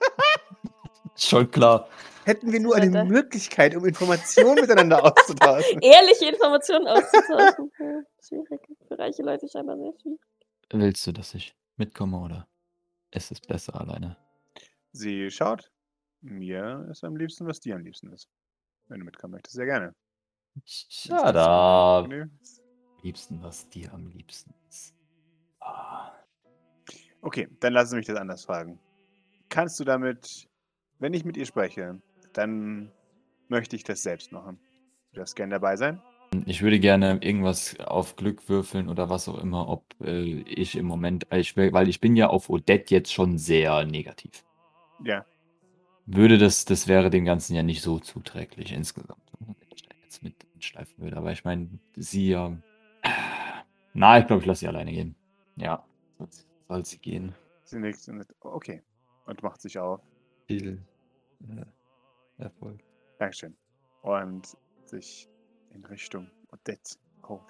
[1.16, 1.88] Schon klar.
[2.24, 3.04] Hätten wir nur eine Alter.
[3.10, 5.78] Möglichkeit, um Informationen miteinander auszutauschen.
[5.82, 7.72] Ehrliche Informationen auszutauschen.
[7.78, 8.60] Ja, schwierig.
[8.86, 10.20] Für reiche Leute scheinbar sehr schwierig.
[10.70, 12.48] Willst du, dass ich mitkomme oder
[13.12, 14.16] ist es besser alleine?
[14.92, 15.70] Sie schaut.
[16.20, 18.28] Mir ist am liebsten, was dir am liebsten ist.
[18.88, 19.94] Wenn du mitkommen möchtest, sehr gerne.
[20.64, 22.08] Shut up.
[23.02, 24.94] Liebsten, was dir am liebsten ist.
[25.60, 26.12] Ah.
[27.20, 28.78] Okay, dann lass mich das anders fragen.
[29.48, 30.48] Kannst du damit,
[30.98, 32.00] wenn ich mit ihr spreche,
[32.32, 32.92] dann
[33.48, 34.58] möchte ich das selbst machen.
[35.12, 36.02] Du darfst gerne dabei sein.
[36.44, 40.86] Ich würde gerne irgendwas auf Glück würfeln oder was auch immer, ob äh, ich im
[40.86, 44.44] Moment, ich, weil ich bin ja auf Odette jetzt schon sehr negativ.
[45.02, 45.24] Ja.
[46.10, 50.22] Würde das, das wäre dem Ganzen ja nicht so zuträglich insgesamt, wenn ich da jetzt
[50.22, 51.18] mit schleifen würde.
[51.18, 52.56] Aber ich meine, sie ja.
[53.92, 55.14] Na, ich glaube, ich lasse sie alleine gehen.
[55.56, 55.84] Ja,
[56.66, 57.34] soll sie- gehen.
[57.64, 58.82] Sie nickt und okay.
[59.26, 60.00] Und macht sich auf.
[60.46, 60.82] Viel
[61.42, 62.80] äh, Erfolg.
[63.18, 63.54] Dankeschön.
[64.00, 65.28] Und sich
[65.74, 67.42] in Richtung Odette auf.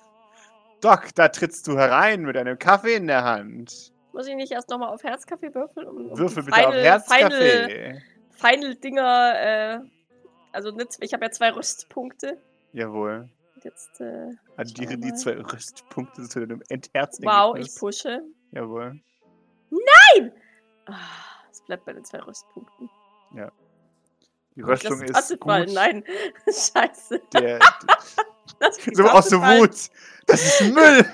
[0.80, 3.92] Doc, da trittst du herein mit einem Kaffee in der Hand.
[4.12, 5.86] Muss ich nicht erst nochmal auf Herzkaffee würfeln?
[5.86, 7.68] Um, um Würfel bitte auf Herzkaffee.
[7.68, 8.02] Final
[8.40, 9.78] Dinger, äh,
[10.52, 12.40] also nicht, ich habe ja zwei Rüstpunkte.
[12.72, 13.28] Jawohl.
[13.54, 17.24] Und Jetzt, äh, Addiere die zwei Rüstpunkte zu deinem Enterzen.
[17.24, 18.22] wow, ich pushe.
[18.52, 19.00] Jawohl.
[20.86, 20.94] Ah,
[21.50, 22.88] es bleibt bei den zwei Rüstpunkten.
[24.54, 25.48] Die Ich Rüstung ist Tasse gut.
[25.50, 25.72] fallen.
[25.74, 26.04] Nein,
[26.46, 27.20] scheiße.
[27.34, 27.58] Der,
[28.86, 29.40] die so aus der.
[29.40, 29.90] Wut.
[30.26, 31.04] Das ist Müll.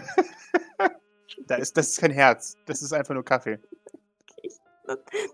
[1.47, 2.57] da ist, das ist kein Herz.
[2.67, 3.59] Das ist einfach nur Kaffee.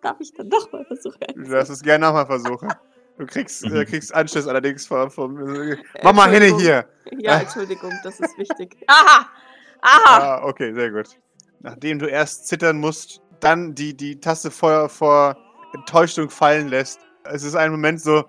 [0.02, 1.18] Darf ich dann nochmal versuchen?
[1.34, 2.72] Du darfst es gerne nochmal versuchen.
[3.18, 3.84] Du kriegst, äh, Mhm.
[3.86, 5.10] kriegst Anschluss allerdings vom.
[5.10, 5.38] vom
[5.72, 6.88] äh, Mama Henne hier.
[7.18, 8.76] Ja, Entschuldigung, das ist wichtig.
[8.86, 9.28] Aha!
[9.82, 10.18] Aha!
[10.38, 11.08] Ah, okay, sehr gut.
[11.60, 15.36] Nachdem du erst zittern musst, dann die, die Tasse vor, vor
[15.74, 17.00] Enttäuschung fallen lässt.
[17.24, 18.24] Es ist ein Moment so,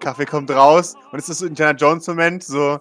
[0.00, 2.78] Kaffee kommt raus und es ist so ein Indiana Jones Moment, so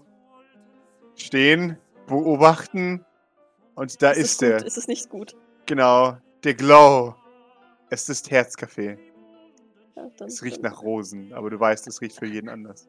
[1.16, 3.06] stehen, beobachten
[3.76, 4.66] und da es ist, gut, der.
[4.66, 5.36] Es ist nicht gut.
[5.66, 7.16] Genau, der Glow.
[7.94, 8.98] Es ist Herzkaffee.
[9.96, 12.88] Ja, Es riecht nach Rosen, aber du weißt, es riecht für jeden anders.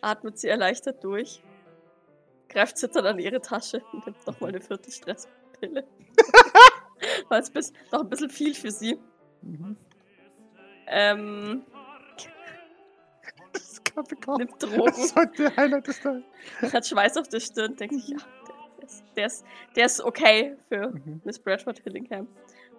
[0.00, 1.40] atmet sie erleichtert durch,
[2.48, 5.86] greift zitternd an ihre Tasche und nimmt nochmal eine Viertelstresspille.
[7.30, 8.98] Jetzt bis, noch ein bisschen viel für sie.
[9.42, 9.76] Mhm.
[10.88, 11.62] Ähm,
[13.52, 14.38] Das Kaffee kommt.
[14.38, 16.24] nimmt Das Drogen, heute der Highlight des Tages.
[16.72, 18.16] hat Schweiß auf der Stirn, denkt sich, ja,
[18.80, 19.44] der ist, der, ist,
[19.76, 21.20] der ist okay für Mhm.
[21.22, 22.26] Miss Bradford Hillingham.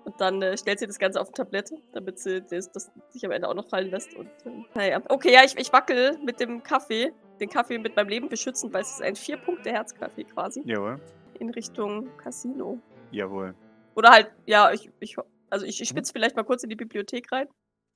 [0.06, 3.26] Und dann äh, stellt sie das Ganze auf ein Tablett, damit sie das, das sich
[3.26, 4.14] am Ende auch noch fallen lässt.
[4.16, 5.02] Und ähm, naja.
[5.10, 8.82] Okay, ja, ich, ich wackel mit dem Kaffee, den Kaffee mit meinem Leben beschützen, weil
[8.82, 11.00] es ist ein Vier-Punkte-Herzkaffee quasi, Jawohl.
[11.40, 12.80] in Richtung Casino.
[13.12, 13.56] Jawohl.
[13.96, 15.16] Oder halt, ja, ich, ich
[15.50, 17.48] also ich, ich spitze vielleicht mal kurz in die Bibliothek rein,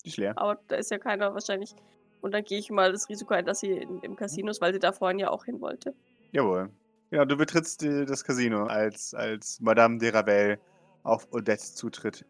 [0.06, 0.34] Die ist leer.
[0.38, 1.74] aber da ist ja keiner wahrscheinlich.
[2.22, 4.74] Und dann gehe ich mal das Risiko ein, dass sie in, im Casino ist, weil
[4.74, 5.94] sie da vorhin ja auch hin wollte.
[6.32, 6.70] Jawohl.
[7.10, 10.60] Genau, du betrittst äh, das Casino, als, als Madame de Ravel
[11.08, 12.26] auf Odette zutritt.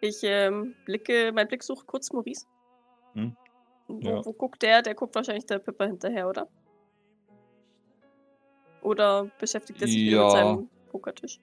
[0.00, 2.46] Ich ähm, blicke, mein Blick sucht kurz Maurice.
[3.14, 3.36] Hm.
[3.88, 4.24] Wo, Ja.
[4.24, 4.82] wo guckt der?
[4.82, 6.48] Der guckt wahrscheinlich der Pippa hinterher, oder?
[8.80, 10.22] Oder beschäftigt er sich Ja.
[10.22, 11.38] mit seinem Pokertisch?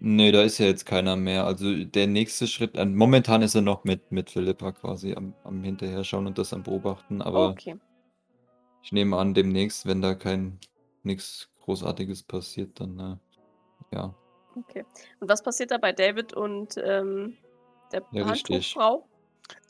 [0.00, 1.44] Nee, da ist ja jetzt keiner mehr.
[1.44, 6.26] Also der nächste Schritt, momentan ist er noch mit, mit Philippa quasi am, am Hinterherschauen
[6.26, 7.76] und das am Beobachten, aber Okay.
[8.80, 10.58] Ich nehme an, demnächst, wenn da kein
[11.02, 14.14] nichts Großartiges passiert, dann, äh, ja.
[14.56, 14.84] Okay.
[15.20, 17.36] Und was passiert da bei David und ähm,
[17.92, 18.26] der Ja.
[18.26, 19.06] Handtuchfrau?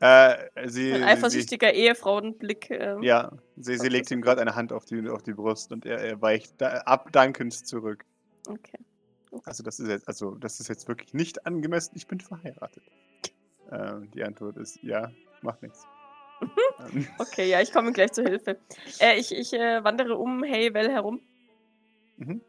[0.01, 2.71] Äh, sie, Ein eifersüchtiger Ehefrauenblick.
[2.71, 5.87] Ähm, ja, sie, sie legt ihm gerade eine Hand auf die, auf die Brust und
[5.87, 8.05] er, er weicht da, abdankend zurück.
[8.49, 8.79] Okay.
[9.45, 11.93] Also das ist jetzt, also das ist jetzt wirklich nicht angemessen.
[11.97, 12.83] Ich bin verheiratet.
[13.71, 15.11] Ähm, die Antwort ist ja,
[15.43, 15.87] macht nichts.
[16.93, 18.59] Ähm, Okay, ja, ich komme gleich zur Hilfe.
[19.01, 21.21] Äh, ich ich äh, wandere um Haywell herum
[22.17, 22.41] mhm,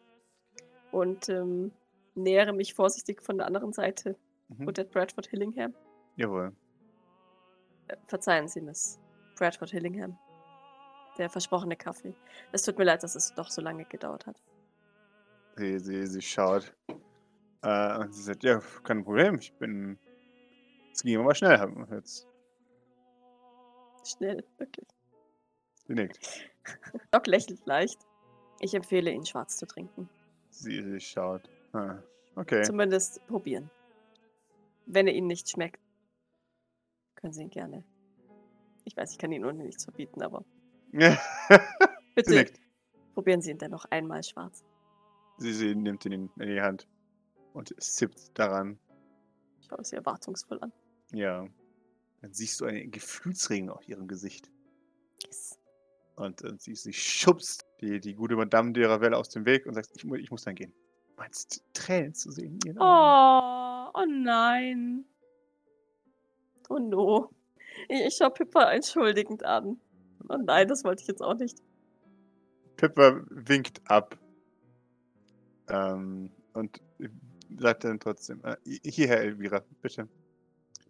[0.92, 1.72] und ähm,
[2.16, 4.18] nähere mich vorsichtig von der anderen Seite.
[4.50, 4.68] mhm.
[4.68, 5.74] Odette Bradford Hillingham.
[6.16, 6.54] Jawohl.
[7.88, 9.00] Äh, verzeihen Sie, Miss
[9.38, 10.18] Bradford Hillingham.
[11.18, 12.16] Der versprochene Kaffee.
[12.52, 14.42] Es tut mir leid, dass es doch so lange gedauert hat.
[15.58, 16.74] Sie, sie, sie schaut.
[17.62, 19.36] Äh, und sie sagt, ja, kein Problem.
[19.40, 19.98] Ich bin.
[20.94, 21.60] Es ging immer schnell.
[21.92, 22.28] Jetzt.
[24.06, 24.88] Schnell, wirklich.
[25.88, 26.50] Sie nickt.
[27.12, 28.00] Doc lächelt leicht.
[28.62, 30.10] Ich empfehle Ihnen, schwarz zu trinken.
[30.50, 31.50] Sie, sie schaut.
[31.74, 32.00] Ah,
[32.36, 32.64] okay.
[32.64, 33.70] Zumindest probieren.
[34.86, 35.80] Wenn er Ihnen nicht schmeckt,
[37.16, 37.84] können Sie ihn gerne.
[38.86, 40.44] Ich weiß, ich kann Ihnen ohne nichts verbieten, aber
[40.92, 41.18] sie
[42.16, 42.60] bitte nickt.
[43.14, 44.64] probieren Sie ihn dennoch einmal schwarz.
[45.38, 46.88] Sie, sie nimmt ihn in, die Hand
[47.54, 48.80] und sippt daran.
[49.62, 50.74] Ich schaue Sie erwartungsvoll an.
[51.12, 51.48] Ja.
[52.22, 54.52] Dann siehst du einen Gefühlsregen auf ihrem Gesicht.
[55.24, 55.58] Yes.
[56.16, 59.76] Und äh, sie, sie schubst die, die gute Madame de Ravel aus dem Weg und
[59.76, 60.74] sagt, ich, ich muss dann gehen.
[61.20, 63.92] Meinst Tränen zu sehen in ihren Augen?
[63.94, 65.04] Oh, oh nein.
[66.70, 67.30] Oh no.
[67.90, 69.82] Ich, ich schaue Pippa entschuldigend an.
[70.30, 71.62] Oh nein, das wollte ich jetzt auch nicht.
[72.78, 74.18] Pippa winkt ab.
[75.68, 76.82] Ähm, und
[77.60, 80.08] sagt dann trotzdem, äh, hierher, Elvira, bitte.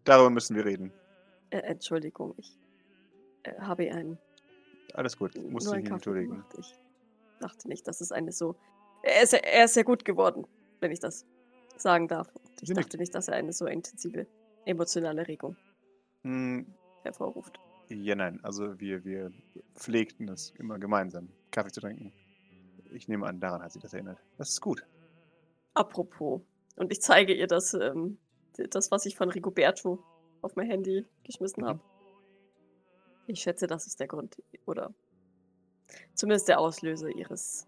[0.04, 0.94] Darüber müssen wir reden.
[1.50, 2.56] Äh, Entschuldigung, ich
[3.44, 4.20] äh, habe einen,
[4.94, 6.46] Alles gut, muss dich einen nicht entschuldigen.
[6.60, 6.76] Ich
[7.40, 8.56] dachte nicht, dass es eine so...
[9.04, 10.46] Er ist, er ist sehr gut geworden,
[10.82, 11.26] wenn ich das
[11.78, 12.28] sagen darf.
[12.62, 12.86] Ich Sie nickt.
[12.88, 14.28] dachte nicht, dass er eine so intensive
[14.66, 15.56] emotionale Regung
[16.24, 16.66] Hm,
[17.04, 17.58] hervorruft.
[17.88, 19.32] ja, nein, also wir, wir
[19.76, 22.12] pflegten es immer gemeinsam, Kaffee zu trinken.
[22.94, 24.20] Ich nehme an, daran hat sie das erinnert.
[24.38, 24.86] Das ist gut.
[25.76, 26.42] Apropos.
[26.76, 28.18] Und ich zeige ihr das, ähm,
[28.72, 30.04] das, was ich von Rigoberto
[30.42, 31.68] auf mein Handy geschmissen Mhm.
[31.68, 31.80] habe.
[33.28, 34.42] Ich schätze, das ist der Grund.
[34.66, 34.94] Oder
[36.16, 37.68] zumindest der Auslöser ihres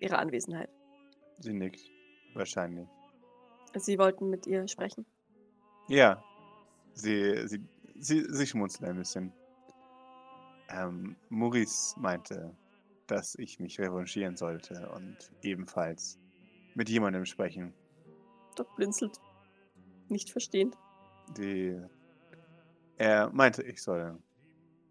[0.00, 0.70] ihrer Anwesenheit.
[1.38, 1.80] Sie nickt.
[2.34, 2.88] Wahrscheinlich.
[3.74, 5.06] Sie wollten mit ihr sprechen.
[5.88, 6.22] Ja.
[6.94, 7.64] Sie, sie,
[7.98, 9.32] sie, sie schmunzelt ein bisschen.
[10.70, 12.54] Ähm, Maurice meinte,
[13.06, 16.18] dass ich mich revanchieren sollte und ebenfalls
[16.74, 17.72] mit jemandem sprechen.
[18.54, 19.18] Doc blinzelt.
[20.08, 20.76] Nicht verstehend.
[21.36, 21.80] Die,
[22.96, 24.18] er meinte, ich soll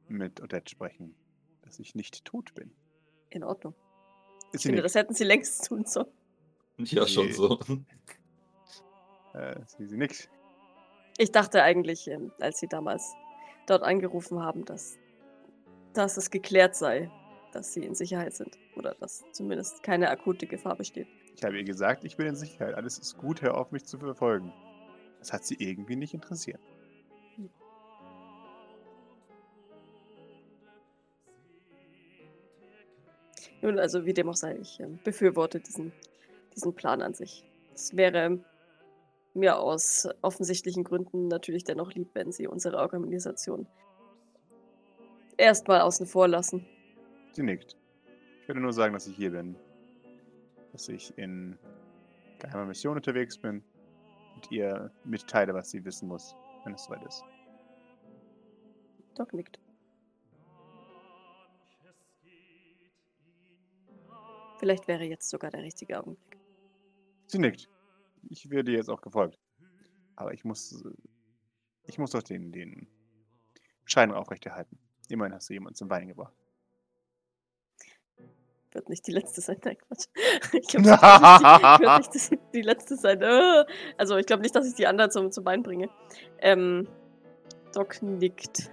[0.08, 1.16] mit Odette sprechen,
[1.62, 2.72] dass ich nicht tot bin.
[3.30, 3.76] In Ordnung.
[4.54, 6.08] Ich Sie finde, das hätten sie längst tun sollen.
[6.80, 7.32] Ja, schon Nee.
[7.34, 7.60] so.
[9.34, 10.30] Äh, sie, sie nickt.
[11.18, 13.14] Ich dachte eigentlich, ähm, als sie damals
[13.68, 14.98] dort angerufen haben, dass,
[15.94, 17.12] dass es geklärt sei,
[17.52, 18.58] dass sie in Sicherheit sind.
[18.76, 21.08] Oder dass zumindest keine akute Gefahr besteht.
[21.36, 22.74] Ich habe ihr gesagt, ich bin in Sicherheit.
[22.76, 24.52] Alles ist gut, hör auf, mich zu verfolgen.
[25.20, 26.60] Das hat sie irgendwie nicht interessiert.
[33.62, 35.92] Nun, also wie dem auch sei, ich ähm, befürworte diesen,
[36.56, 37.44] diesen Plan an sich.
[37.74, 38.40] Es wäre
[39.34, 43.68] mir aus offensichtlichen Gründen natürlich dennoch lieb, wenn Sie unsere Organisation
[45.38, 46.66] erstmal außen vor lassen.
[47.34, 47.76] Sie nickt.
[48.42, 49.56] Ich werde nur sagen, dass ich hier bin.
[50.72, 51.58] Dass ich in
[52.40, 53.64] geheimer Mission unterwegs bin
[54.36, 57.24] und ihr mitteile, was sie wissen muss, wenn es soweit ist.
[59.16, 59.60] Doc nickt.
[64.58, 66.38] Vielleicht wäre jetzt sogar der richtige Augenblick.
[67.28, 67.70] Sie nickt.
[68.30, 69.40] Ich werde jetzt auch gefolgt.
[70.16, 70.84] Aber ich muss.
[70.84, 70.90] äh,
[71.86, 72.88] Ich muss doch den, den
[73.86, 74.78] Schein aufrechterhalten.
[75.10, 76.34] Immerhin hast du jemanden zum Weinen gebracht.
[78.72, 80.08] Wird nicht die letzte sein, nein, Quatsch.
[80.54, 83.22] Ich glaube, nicht, die, wird nicht die letzte sein.
[83.22, 83.66] Äh,
[83.98, 85.90] Also, ich glaube nicht, dass ich die anderen zum, zum Bein bringe.
[86.40, 86.88] Ähm,
[87.74, 88.72] Doc nickt.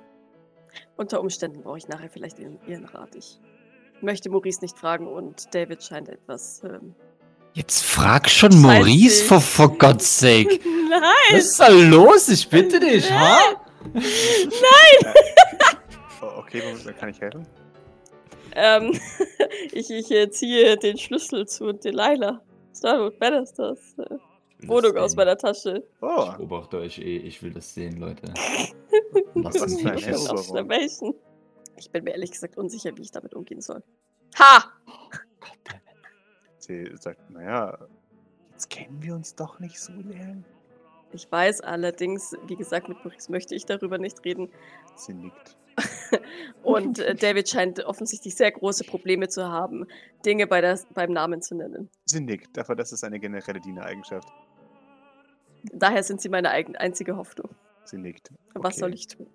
[0.97, 3.14] Unter Umständen brauche ich nachher vielleicht ihren, ihren Rat.
[3.14, 3.40] Ich
[4.00, 6.62] möchte Maurice nicht fragen und David scheint etwas.
[6.64, 6.94] Ähm,
[7.52, 8.61] Jetzt frag schon.
[8.61, 10.59] Maurice, for, for God's sake.
[10.90, 11.02] Nein!
[11.30, 12.28] Was ist da los?
[12.28, 13.38] Ich bitte dich, ha?
[16.20, 16.62] Oh, okay,
[16.98, 17.46] kann ich helfen?
[18.57, 18.98] Ähm,
[19.72, 22.40] ich, ich äh, ziehe den Schlüssel zu Delilah.
[22.76, 24.16] Starwood Bannisters äh,
[24.68, 25.85] Wohnung aus meiner Tasche.
[26.00, 28.33] Oh, Ich beobachte euch eh, ich will das sehen, Leute.
[29.35, 31.24] Was ist Sie für
[31.77, 33.83] Ich bin mir ehrlich gesagt unsicher, wie ich damit umgehen soll.
[34.39, 34.65] Ha!
[36.59, 37.77] Sie sagt, naja,
[38.53, 40.45] jetzt kennen wir uns doch nicht so lange.
[41.13, 44.51] Ich weiß allerdings, wie gesagt, mit Maurice möchte ich darüber nicht reden.
[44.97, 45.57] Sie nickt.
[46.63, 49.87] Und äh, David scheint offensichtlich sehr große Probleme zu haben,
[50.25, 51.91] Dinge bei der, beim Namen zu nennen.
[52.07, 52.57] Sie nickt.
[52.57, 54.29] Dafür, das ist eine generelle Dienereigenschaft.
[55.73, 57.51] Daher sind sie meine eigen, einzige Hoffnung.
[57.85, 58.31] Sie nickt.
[58.55, 58.81] Was Okay.
[58.81, 59.27] soll ich tun?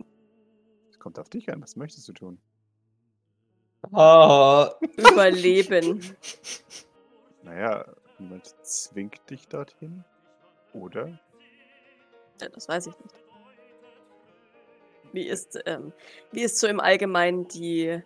[0.99, 1.61] Es kommt auf dich an.
[1.61, 2.41] Was möchtest du tun?
[3.93, 4.69] Ah.
[4.97, 6.01] Überleben.
[7.41, 7.85] Naja,
[8.17, 10.03] niemand zwingt dich dorthin.
[10.73, 11.17] Oder?
[12.41, 13.15] Ja, das weiß ich nicht.
[15.13, 15.93] Wie ist, ähm,
[16.33, 18.03] wie ist so im Allgemeinen die,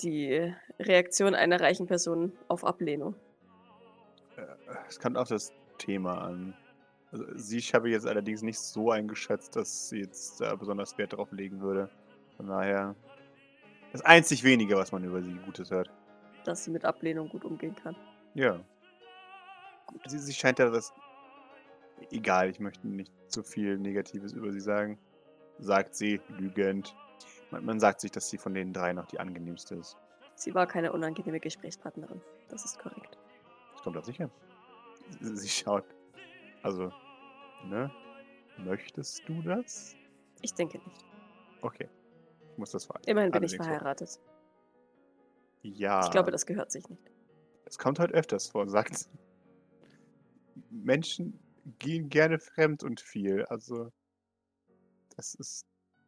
[0.00, 3.16] die Reaktion einer reichen Person auf Ablehnung?
[4.38, 4.46] Äh,
[4.88, 6.54] Es kommt auf das Thema an.
[7.12, 11.12] Also, sie habe ich jetzt allerdings nicht so eingeschätzt, dass sie jetzt da besonders Wert
[11.12, 11.90] darauf legen würde.
[12.36, 12.96] Von daher.
[13.92, 15.90] Das einzig wenige, was man über sie Gutes hört.
[16.44, 17.94] Dass sie mit Ablehnung gut umgehen kann.
[18.34, 18.58] Ja.
[19.86, 20.00] Gut.
[20.06, 20.92] Sie, sie scheint ja das.
[22.10, 24.98] Egal, ich möchte nicht zu viel Negatives über sie sagen.
[25.58, 26.96] Sagt sie, lügend.
[27.50, 29.98] Man, man sagt sich, dass sie von den drei noch die angenehmste ist.
[30.34, 32.22] Sie war keine unangenehme Gesprächspartnerin.
[32.48, 33.18] Das ist korrekt.
[33.74, 34.30] Das kommt auf sich an.
[35.20, 35.84] Sie, sie schaut.
[36.62, 36.92] Also,
[37.64, 37.90] ne?
[38.58, 39.96] Möchtest du das?
[40.42, 41.04] Ich denke nicht.
[41.62, 41.88] Okay.
[42.50, 43.02] Ich muss das fragen.
[43.06, 44.20] Immerhin bin ich Allerdings verheiratet.
[45.62, 46.04] Ja.
[46.04, 47.02] Ich glaube, das gehört sich nicht.
[47.64, 49.08] Es kommt halt öfters vor, sagt.
[50.70, 51.38] Menschen
[51.78, 53.44] gehen gerne fremd und viel.
[53.46, 53.90] Also,
[55.16, 55.66] das ist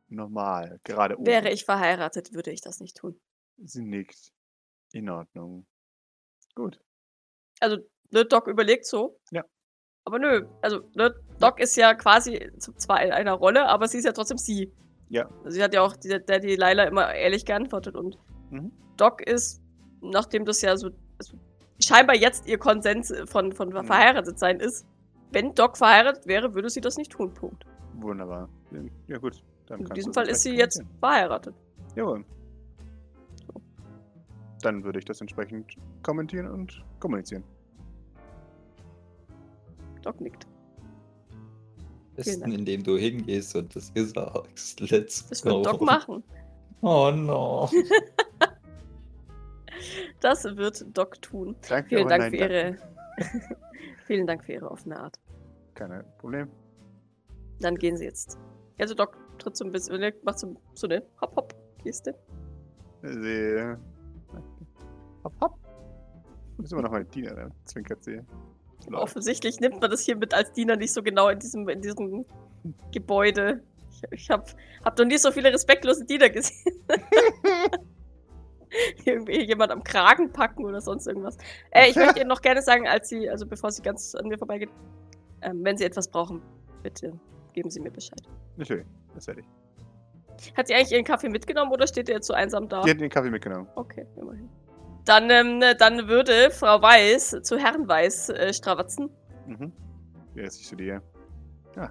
[0.08, 0.80] normal.
[0.84, 1.26] Gerade oben.
[1.26, 3.20] Wäre ich verheiratet, würde ich das nicht tun.
[3.58, 4.32] Sie nickt.
[4.92, 5.66] In Ordnung.
[6.54, 6.80] Gut.
[7.60, 7.78] Also,
[8.10, 9.18] ne, Doc überlegt so.
[9.32, 9.44] Ja.
[10.04, 14.04] Aber nö, also, ne, Doc ist ja quasi zwar in einer Rolle, aber sie ist
[14.04, 14.70] ja trotzdem sie.
[15.08, 15.28] Ja.
[15.46, 18.18] Sie hat ja auch die, der die Laila immer ehrlich geantwortet und
[18.50, 18.70] Mhm.
[18.96, 19.62] Doc ist,
[20.02, 21.36] nachdem das ja so also
[21.82, 23.84] scheinbar jetzt ihr Konsens von, von Mhm.
[23.84, 24.86] verheiratet sein ist,
[25.32, 27.32] wenn Doc verheiratet wäre, würde sie das nicht tun.
[27.32, 27.64] Punkt.
[27.94, 28.48] Wunderbar.
[29.08, 29.42] Ja, gut.
[29.66, 30.98] Dann In diesem Fall ist sie jetzt kommentieren.
[31.00, 31.54] verheiratet.
[31.96, 32.24] Jawohl.
[34.62, 37.44] Dann würde ich das entsprechend kommentieren und kommunizieren.
[40.04, 40.46] Doc nickt.
[42.16, 44.80] Besten, indem du hingehst und das sagst.
[44.80, 45.50] Let's Das go.
[45.50, 46.22] wird Doc machen.
[46.82, 47.68] Oh no.
[50.20, 51.56] Das wird Doc tun.
[51.68, 52.76] Danke, Vielen Dank für ihre.
[54.06, 55.18] Vielen Dank für ihre offene Art.
[55.74, 56.48] Kein Problem.
[57.60, 58.38] Dann gehen sie jetzt.
[58.78, 62.14] Also Doc tritt so ein bisschen, ne, macht so, so eine Hopp-Hopp-Geste.
[63.02, 63.76] Sie.
[65.24, 65.58] Hopp, hopp.
[66.62, 68.20] Ist immer noch meine Dienerin, zwinkert sie.
[68.92, 72.26] Offensichtlich nimmt man das hier mit als Diener nicht so genau in diesem, in diesem
[72.92, 73.62] Gebäude.
[73.90, 74.44] Ich, ich habe
[74.84, 76.84] hab noch nie so viele respektlose Diener gesehen.
[79.04, 81.36] Irgendwie jemand am Kragen packen oder sonst irgendwas.
[81.70, 84.36] Äh, ich möchte Ihnen noch gerne sagen, als Sie, also bevor Sie ganz an mir
[84.36, 84.70] vorbeigeht,
[85.42, 86.42] ähm, wenn Sie etwas brauchen,
[86.82, 87.12] bitte
[87.52, 88.20] geben Sie mir Bescheid.
[88.56, 89.46] Natürlich, das werde ich.
[90.56, 92.82] Hat sie eigentlich ihren Kaffee mitgenommen oder steht der jetzt so einsam da?
[92.82, 93.68] Die hat den Kaffee mitgenommen.
[93.76, 94.48] Okay, immerhin.
[95.04, 99.10] Dann, ähm, dann würde Frau Weiß zu Herrn Weiß äh, strawatzen.
[99.46, 99.72] Mhm.
[100.34, 101.02] Sich zu dir?
[101.76, 101.90] Ah,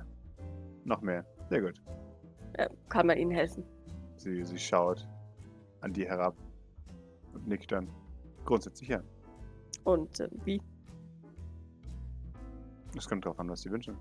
[0.84, 1.26] noch mehr.
[1.49, 1.80] Sehr gut.
[2.54, 3.63] Äh, kann man ihnen helfen?
[4.17, 5.08] Sie, sie schaut
[5.82, 6.36] an dir herab
[7.34, 7.88] und nickt dann.
[8.45, 9.02] Grundsätzlich ja.
[9.84, 10.62] Und äh, wie?
[12.97, 13.97] Es kommt drauf an, was sie wünschen.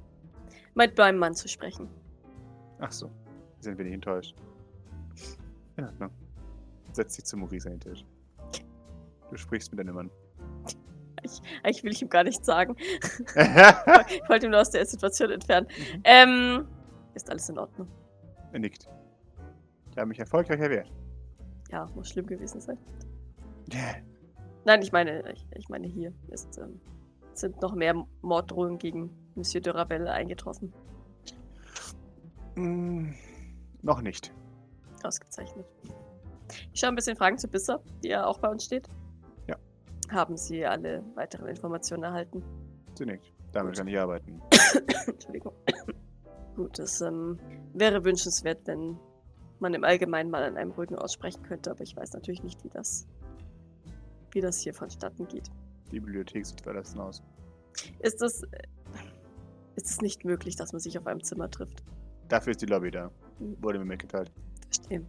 [0.75, 1.89] Meint beim Mann zu sprechen.
[2.79, 3.11] Ach so.
[3.59, 4.37] Sie sind wenig enttäuscht.
[5.77, 6.11] In Ordnung.
[6.93, 8.05] Setz dich zu Maurice an den Tisch.
[9.33, 10.11] Du sprichst mit deinem Mann.
[11.63, 12.77] Eigentlich will ich ihm gar nichts sagen.
[13.35, 15.67] er Ich wollte ihn nur aus der Situation entfernen.
[16.05, 16.69] Ähm,
[17.15, 17.89] ist alles in Ordnung.
[18.53, 18.91] nickt.
[19.91, 20.93] Ich habe mich erfolgreich erwehrt.
[21.71, 22.77] Ja, muss schlimm gewesen sein.
[24.67, 26.79] Nein, ich meine, ich, ich meine hier ist, ähm,
[27.33, 30.75] sind noch mehr Morddrohungen gegen Monsieur de Ravel eingetroffen.
[32.57, 33.13] Mm,
[33.81, 34.31] noch nicht.
[35.03, 35.65] Ausgezeichnet.
[36.75, 38.91] Ich schaue ein bisschen Fragen zu Bisser, die ja auch bei uns steht.
[40.13, 42.43] Haben Sie alle weiteren Informationen erhalten?
[42.95, 43.33] Sie nickt.
[43.53, 44.41] Damit kann ich arbeiten.
[45.07, 45.55] Entschuldigung.
[46.55, 47.39] Gut, es ähm,
[47.73, 48.99] wäre wünschenswert, wenn
[49.59, 52.63] man im Allgemeinen mal an einem ruhigen Ort sprechen könnte, aber ich weiß natürlich nicht,
[52.63, 53.07] wie das,
[54.33, 55.51] wie das hier vonstatten geht.
[55.91, 57.23] Die Bibliothek sieht verlassen aus.
[58.01, 58.43] Ist es,
[59.77, 61.83] ist es nicht möglich, dass man sich auf einem Zimmer trifft?
[62.29, 63.11] Dafür ist die Lobby da.
[63.39, 63.57] Mhm.
[63.63, 64.31] Wurde mir mitgeteilt.
[64.71, 65.07] Verstehe.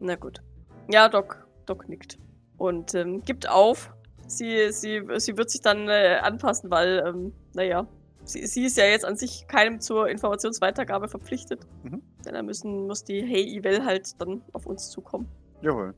[0.00, 0.42] Na gut.
[0.90, 2.18] Ja, Doc, Doc nickt.
[2.58, 3.94] Und ähm, gibt auf.
[4.26, 7.86] Sie, sie, sie wird sich dann äh, anpassen, weil, ähm, naja,
[8.24, 11.66] sie, sie ist ja jetzt an sich keinem zur Informationsweitergabe verpflichtet.
[11.82, 12.02] Mhm.
[12.24, 15.28] Denn da müssen, muss die Hey Evil halt dann auf uns zukommen.
[15.62, 15.94] Jawohl.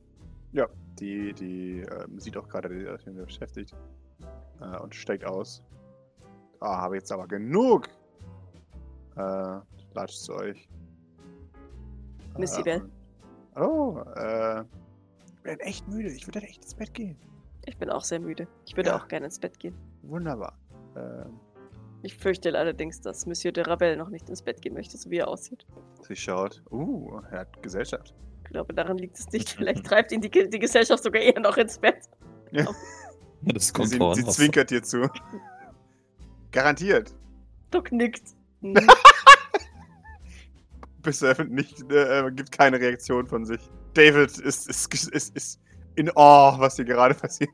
[0.52, 0.66] Ja,
[0.98, 3.74] die, die ähm, sieht auch gerade, die ist beschäftigt.
[4.60, 5.62] Äh, und steigt aus.
[6.60, 7.88] Ah, habe jetzt aber genug.
[9.16, 9.58] Äh,
[9.94, 10.68] latscht zu euch.
[12.38, 12.80] Missy Äh, Bell.
[12.82, 12.92] und-
[13.58, 14.60] Oh, äh,
[15.34, 16.10] ich bin echt müde.
[16.10, 17.16] Ich würde echt ins Bett gehen.
[17.66, 18.46] Ich bin auch sehr müde.
[18.66, 18.96] Ich würde Ja.
[18.96, 19.74] auch gerne ins Bett gehen.
[20.02, 20.56] Wunderbar.
[20.96, 21.38] Ähm,
[22.02, 25.16] Ich fürchte allerdings, dass Monsieur de Rabel noch nicht ins Bett gehen möchte, so wie
[25.18, 25.66] er aussieht.
[26.02, 26.62] sie schaut.
[26.70, 28.14] Uh, er hat Gesellschaft.
[28.44, 29.48] Ich glaube, daran liegt es nicht.
[29.56, 32.04] Vielleicht treibt ihn die, die Gesellschaft sogar eher noch ins Bett.
[32.52, 32.66] Ja,
[33.42, 35.08] das kommt sie sie zwinkert dir zu.
[36.52, 37.12] Garantiert.
[37.70, 38.22] Doc nickt.
[38.62, 38.74] Hm.
[41.02, 43.60] Bisher nicht, äh, gibt keine Reaktion von sich.
[43.94, 45.60] David ist, ist, ist, ist
[45.96, 47.50] in Awe, was hier gerade passiert.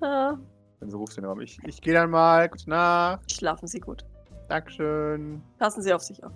[0.00, 0.36] Ah,
[0.80, 1.40] Dann so sie in den Raum.
[1.40, 2.48] Ich, ich gehe dann mal.
[2.48, 3.30] Gute Nacht.
[3.30, 4.04] Schlafen Sie gut.
[4.48, 5.42] Dankeschön.
[5.58, 6.32] Passen Sie auf sich auf.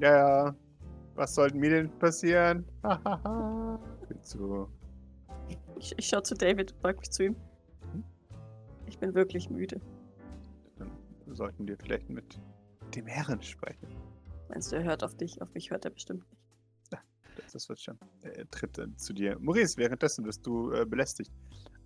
[0.00, 0.54] Ja, ja.
[1.14, 2.64] Was sollte mir denn passieren?
[2.82, 3.78] Hahaha.
[4.22, 4.68] Zu.
[5.78, 7.36] Ich, ich schaue zu David und frage mich zu ihm.
[8.86, 9.80] Ich bin wirklich müde.
[10.78, 10.90] Dann
[11.34, 12.40] sollten wir vielleicht mit
[12.94, 13.88] dem Herren sprechen.
[14.48, 15.42] Meinst du, er hört auf dich?
[15.42, 16.45] Auf mich hört er bestimmt nicht.
[17.56, 17.98] Das, wird schon.
[18.20, 19.38] Er tritt dann zu dir.
[19.40, 21.32] Maurice, währenddessen wirst du äh, belästigt.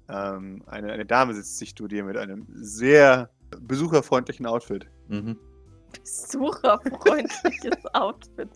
[0.09, 4.89] Ähm, eine, eine Dame sitzt sich zu dir mit einem sehr besucherfreundlichen Outfit.
[5.07, 5.39] Mhm.
[5.93, 8.49] Besucherfreundliches Outfit.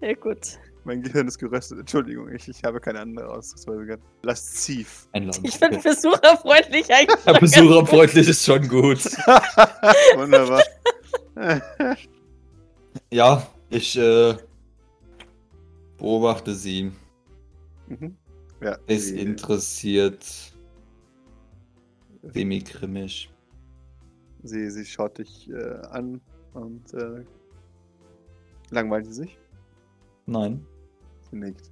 [0.00, 0.58] Ja, gut.
[0.84, 1.78] Mein Gehirn ist geröstet.
[1.78, 4.04] Entschuldigung, ich, ich habe keine andere Ausdrucksweise gehabt.
[4.22, 5.08] Lasziv.
[5.12, 5.44] Einladen.
[5.44, 7.24] Ich finde besucherfreundlich eigentlich.
[7.26, 9.04] Ja, besucherfreundlich ist schon gut.
[10.16, 10.62] Wunderbar.
[13.12, 14.34] Ja, ich äh,
[15.98, 16.92] beobachte sie.
[17.88, 18.16] mhm.
[18.60, 20.24] Ja, Ist sie- interessiert.
[22.22, 23.30] Semi-grimmig.
[24.42, 26.20] Sie, sie schaut dich äh, an
[26.54, 27.24] und äh,
[28.70, 29.38] langweilt sie sich.
[30.26, 30.64] Nein.
[31.30, 31.70] Sie nickt.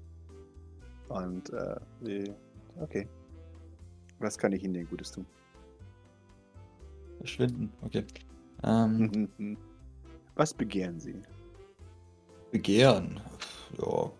[1.09, 2.33] Und äh, sie.
[2.81, 3.09] Okay.
[4.20, 5.27] Was kann ich Ihnen denn Gutes tun?
[7.18, 7.72] Verschwinden.
[7.83, 8.05] Okay.
[8.62, 9.29] Ähm.
[10.37, 11.20] Was begehren Sie?
[12.51, 13.20] Begehren.
[13.79, 14.11] Ja.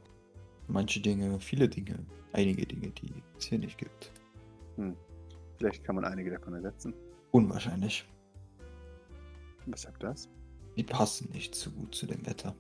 [0.69, 1.99] Manche Dinge, viele Dinge.
[2.33, 4.13] Einige Dinge, die es hier nicht gibt.
[5.59, 6.95] Vielleicht kann man einige davon ersetzen.
[7.31, 8.09] Unwahrscheinlich.
[9.67, 10.29] Weshalb das?
[10.77, 12.55] Die passen nicht so gut zu dem Wetter.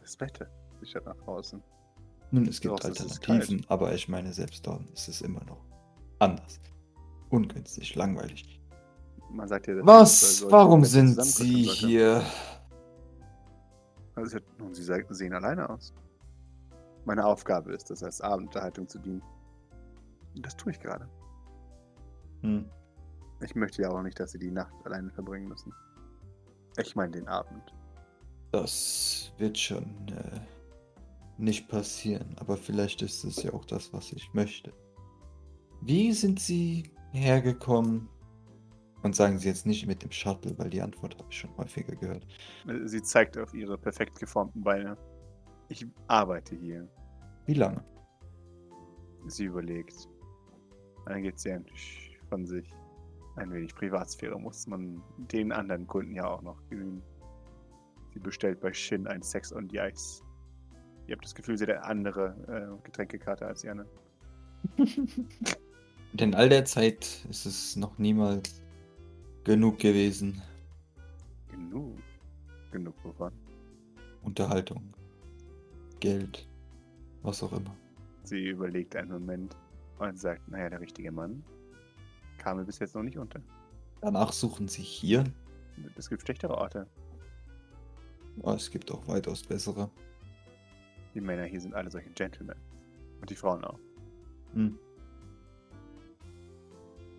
[0.00, 0.46] Das Wetter.
[0.80, 1.62] Sie schaut nach draußen.
[2.30, 5.64] Nun, es gibt Draußen Alternativen, aber ich meine, selbst dort ist es immer noch
[6.18, 6.58] anders.
[7.30, 8.60] Ungünstig, langweilig.
[9.30, 10.38] Man sagt ja, Was?
[10.38, 12.24] solche Warum sind Sie hier?
[14.14, 15.92] Also, nun, Sie se- sehen alleine aus.
[17.06, 19.22] Meine Aufgabe ist es, als Abendunterhaltung zu dienen.
[20.34, 21.08] Und das tue ich gerade.
[22.42, 22.68] Hm.
[23.40, 25.72] Ich möchte ja auch nicht, dass Sie die Nacht alleine verbringen müssen.
[26.78, 27.72] Ich meine den Abend.
[28.50, 30.40] Das wird schon äh,
[31.38, 34.72] nicht passieren, aber vielleicht ist es ja auch das, was ich möchte.
[35.82, 38.08] Wie sind Sie hergekommen?
[39.02, 41.94] Und sagen Sie jetzt nicht mit dem Shuttle, weil die Antwort habe ich schon häufiger
[41.94, 42.26] gehört.
[42.66, 44.96] Äh, Sie zeigt auf ihre perfekt geformten Beine.
[45.68, 46.88] Ich arbeite hier.
[47.46, 47.82] Wie lange?
[49.26, 50.08] Sie überlegt.
[51.06, 52.72] Dann geht sie endlich von sich.
[53.36, 57.02] Ein wenig Privatsphäre muss man den anderen Kunden ja auch noch gewöhnen.
[58.14, 60.22] Sie bestellt bei Shin ein Sex on the Ice.
[61.06, 63.68] Ihr habt das Gefühl, sie hat eine andere äh, Getränkekarte als die.
[66.12, 68.62] Und in all der Zeit ist es noch niemals
[69.44, 70.40] genug gewesen.
[71.50, 71.98] Genug.
[72.72, 73.32] Genug wovon.
[74.22, 74.92] Unterhaltung,
[76.00, 76.48] Geld,
[77.22, 77.76] was auch immer.
[78.24, 79.56] Sie überlegt einen Moment
[79.98, 81.44] und sagt, naja, der richtige Mann
[82.38, 83.40] kam mir bis jetzt noch nicht unter.
[84.00, 85.24] Danach suchen Sie hier.
[85.96, 86.86] Es gibt schlechtere Orte.
[88.42, 89.90] Oh, es gibt auch weitaus bessere.
[91.14, 92.56] Die Männer hier sind alle solche Gentlemen.
[93.20, 93.78] Und die Frauen auch.
[94.52, 94.78] Hm.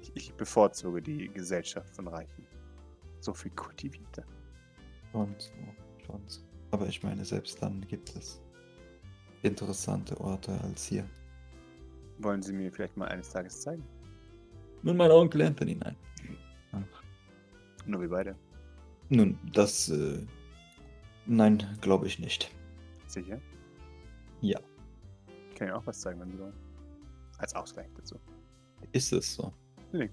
[0.01, 2.45] Ich, ich bevorzuge die Gesellschaft von Reichen.
[3.19, 4.23] So viel kultivierter.
[5.11, 5.51] Schon so,
[6.05, 6.41] schon so.
[6.71, 8.41] Aber ich meine, selbst dann gibt es
[9.43, 11.07] interessante Orte als hier.
[12.19, 13.83] Wollen Sie mir vielleicht mal eines Tages zeigen?
[14.83, 15.95] Nun, mein Onkel Anthony, nein.
[17.85, 18.35] Nur wir beide.
[19.09, 20.19] Nun, das, äh,
[21.25, 22.51] nein, glaube ich nicht.
[23.07, 23.39] Sicher?
[24.41, 24.59] Ja.
[25.49, 26.53] Ich kann Ihnen auch was zeigen, wenn Sie wollen.
[27.37, 28.19] Als Ausgleich dazu.
[28.91, 29.53] Ist es so?
[29.93, 30.09] Nee.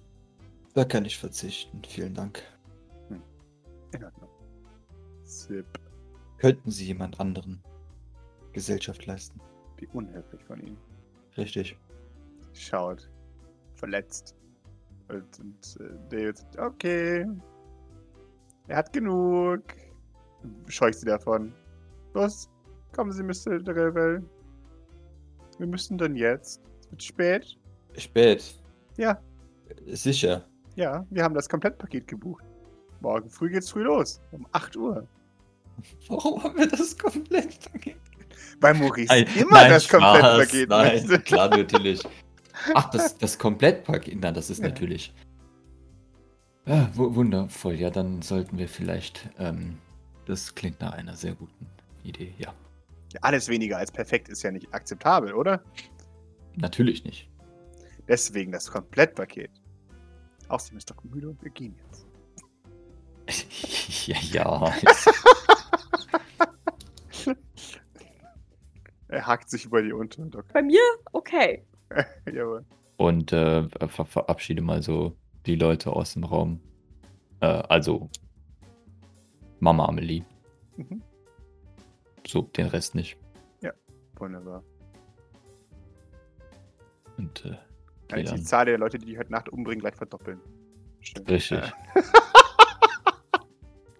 [0.74, 2.42] Da kann ich verzichten, vielen Dank.
[3.92, 4.28] In Ordnung.
[5.24, 5.66] Zip.
[6.38, 7.62] Könnten Sie jemand anderen
[8.54, 9.40] Gesellschaft leisten?
[9.76, 10.78] Wie unhöflich von Ihnen.
[11.36, 11.76] Richtig.
[12.54, 13.10] Schaut.
[13.74, 14.34] Verletzt.
[15.08, 17.26] Und, und äh, David sagt, okay.
[18.68, 19.62] Er hat genug.
[20.68, 21.52] Scheucht sie davon.
[22.14, 22.48] Los,
[22.94, 23.60] kommen Sie, Mr.
[23.66, 24.22] Rebel.
[25.58, 26.62] Wir müssen dann jetzt.
[26.80, 27.58] Es wird spät.
[27.96, 28.60] Spät.
[28.96, 29.20] Ja.
[29.86, 30.44] Sicher.
[30.76, 32.44] Ja, wir haben das Komplettpaket gebucht.
[33.00, 34.20] Morgen früh geht's früh los.
[34.32, 35.06] Um 8 Uhr.
[36.08, 37.58] Warum haben wir das komplett
[38.60, 41.18] Weil Maurice Nein, immer nein, das Komplettpaket Nein, möchte.
[41.20, 42.02] klar, natürlich.
[42.74, 44.20] Ach, das, das Komplettpaket.
[44.20, 44.68] Nein, das ist Ja.
[44.68, 45.12] natürlich.
[46.66, 47.74] Ja, wu- wundervoll.
[47.74, 49.28] Ja, dann sollten wir vielleicht.
[49.38, 49.78] Ähm,
[50.26, 51.66] das klingt nach einer sehr guten
[52.04, 52.32] Idee.
[52.38, 52.54] Ja,
[53.12, 55.62] Ja, alles weniger als perfekt ist ja nicht akzeptabel, oder?
[56.56, 57.28] natürlich nicht.
[58.08, 59.50] Deswegen das Komplettpaket.
[60.48, 62.06] Außerdem ist Doc müde und wir gehen jetzt.
[64.06, 64.74] ja, ja.
[69.08, 70.46] Er hakt sich über die Unteren, Doc.
[70.52, 70.80] Bei mir?
[71.12, 71.64] Okay.
[72.32, 72.64] Jawohl.
[72.96, 76.60] Und äh, ver verabschiede mal so die Leute aus dem Raum.
[77.40, 78.08] Äh, also
[79.60, 80.24] Mama Amelie.
[80.76, 81.02] Mhm.
[82.26, 83.18] So, den Rest nicht.
[84.16, 84.62] Wunderbar.
[87.16, 87.56] Und äh,
[88.08, 88.42] Kann ich die.
[88.42, 90.40] Zahl der Leute, die heute Nacht umbringen, gleich verdoppeln.
[91.00, 91.24] Schön.
[91.26, 91.58] Richtig.
[91.58, 92.02] Äh,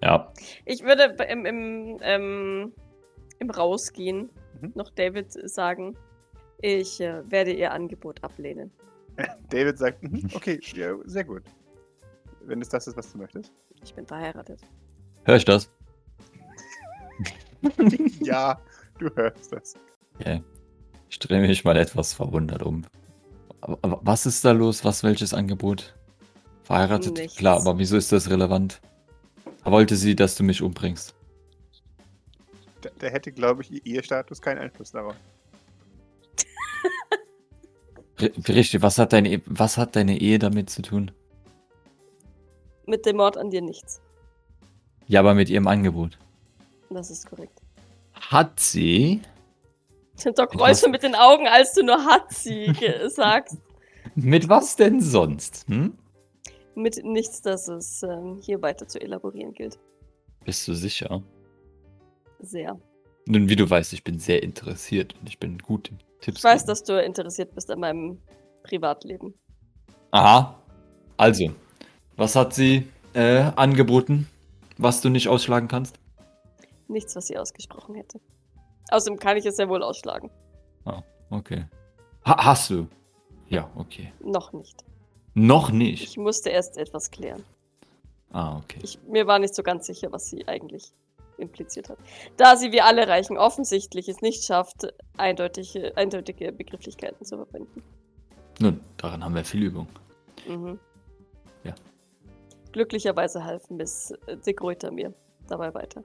[0.03, 0.31] Ja,
[0.67, 2.75] Ich würde im, im, ähm,
[3.39, 4.29] im Rausgehen
[4.65, 4.73] Mhm.
[4.75, 5.97] noch David sagen,
[6.61, 8.71] ich äh, werde ihr Angebot ablehnen.
[9.51, 11.43] David sagt, mhm, okay, ja, sehr gut.
[12.41, 13.53] Wenn es das ist, was du möchtest.
[13.83, 14.61] Ich bin verheiratet.
[15.25, 15.71] hör ich das?
[18.21, 18.61] Ja,
[18.99, 19.75] du hörst das.
[20.21, 20.43] Okay.
[21.09, 22.85] Ich drehe mich mal etwas verwundert um.
[23.63, 24.85] Aber, aber was ist da los?
[24.85, 25.95] Was, welches Angebot?
[26.65, 27.17] Verheiratet?
[27.17, 27.37] Nichts.
[27.37, 28.83] Klar, aber wieso ist das relevant?
[29.65, 31.15] Wollte sie, dass du mich umbringst?
[32.85, 35.15] Der, der hätte, glaube ich, ihr Status keinen Einfluss darauf.
[38.49, 41.11] Richtig, was hat, deine, E- was hat deine Ehe damit zu tun?
[42.87, 44.01] Mit dem Mord an dir nichts.
[45.07, 46.19] Ja, aber mit ihrem Angebot.
[46.91, 47.61] Das ist korrekt.
[48.13, 49.21] Hat sie
[50.37, 53.59] Doc schon mit den Augen, als du nur hat sie ge- sagst.
[54.15, 55.67] Mit was denn sonst?
[55.69, 55.99] Hm?
[56.77, 59.79] Mit nichts, das es ähm, hier weiter zu elaborieren gilt.
[60.45, 61.21] Bist du sicher?
[62.41, 62.79] Sehr.
[63.27, 66.39] Nun, wie du weißt, ich bin sehr interessiert und ich bin gut in Tipps.
[66.39, 66.69] Ich weiß, geben.
[66.69, 68.19] dass du interessiert bist an meinem
[68.63, 69.35] Privatleben.
[70.11, 70.59] Aha.
[71.17, 71.53] Also,
[72.17, 74.29] was hat sie äh, angeboten,
[74.79, 75.99] was du nicht ausschlagen kannst?
[76.89, 78.21] Nichts, was sie ausgesprochen hätte.
[78.91, 80.31] Außerdem kann ich es sehr wohl ausschlagen.
[81.35, 81.65] Okay.
[82.25, 82.87] Ha hast du?
[83.49, 84.13] Ja, okay.
[84.21, 84.85] Noch nicht.
[85.35, 86.05] Noch nicht.
[86.05, 87.43] Ich musste erst etwas klären.
[88.31, 88.79] Ah, okay.
[88.83, 90.93] Ich, mir war nicht so ganz sicher, was sie eigentlich
[91.39, 91.99] impliziert hat.
[92.37, 97.83] Da sie wie alle Reichen offensichtlich es nicht schafft, eindeutige, eindeutige Begrifflichkeiten zu verwenden.
[98.61, 99.89] Nun, daran haben wir viel Übung.
[100.49, 100.79] Mhm.
[101.65, 101.75] Ja.
[102.73, 104.13] Glücklicherweise half Miss
[104.47, 105.13] de Gruyter mir
[105.49, 106.03] dabei weiter.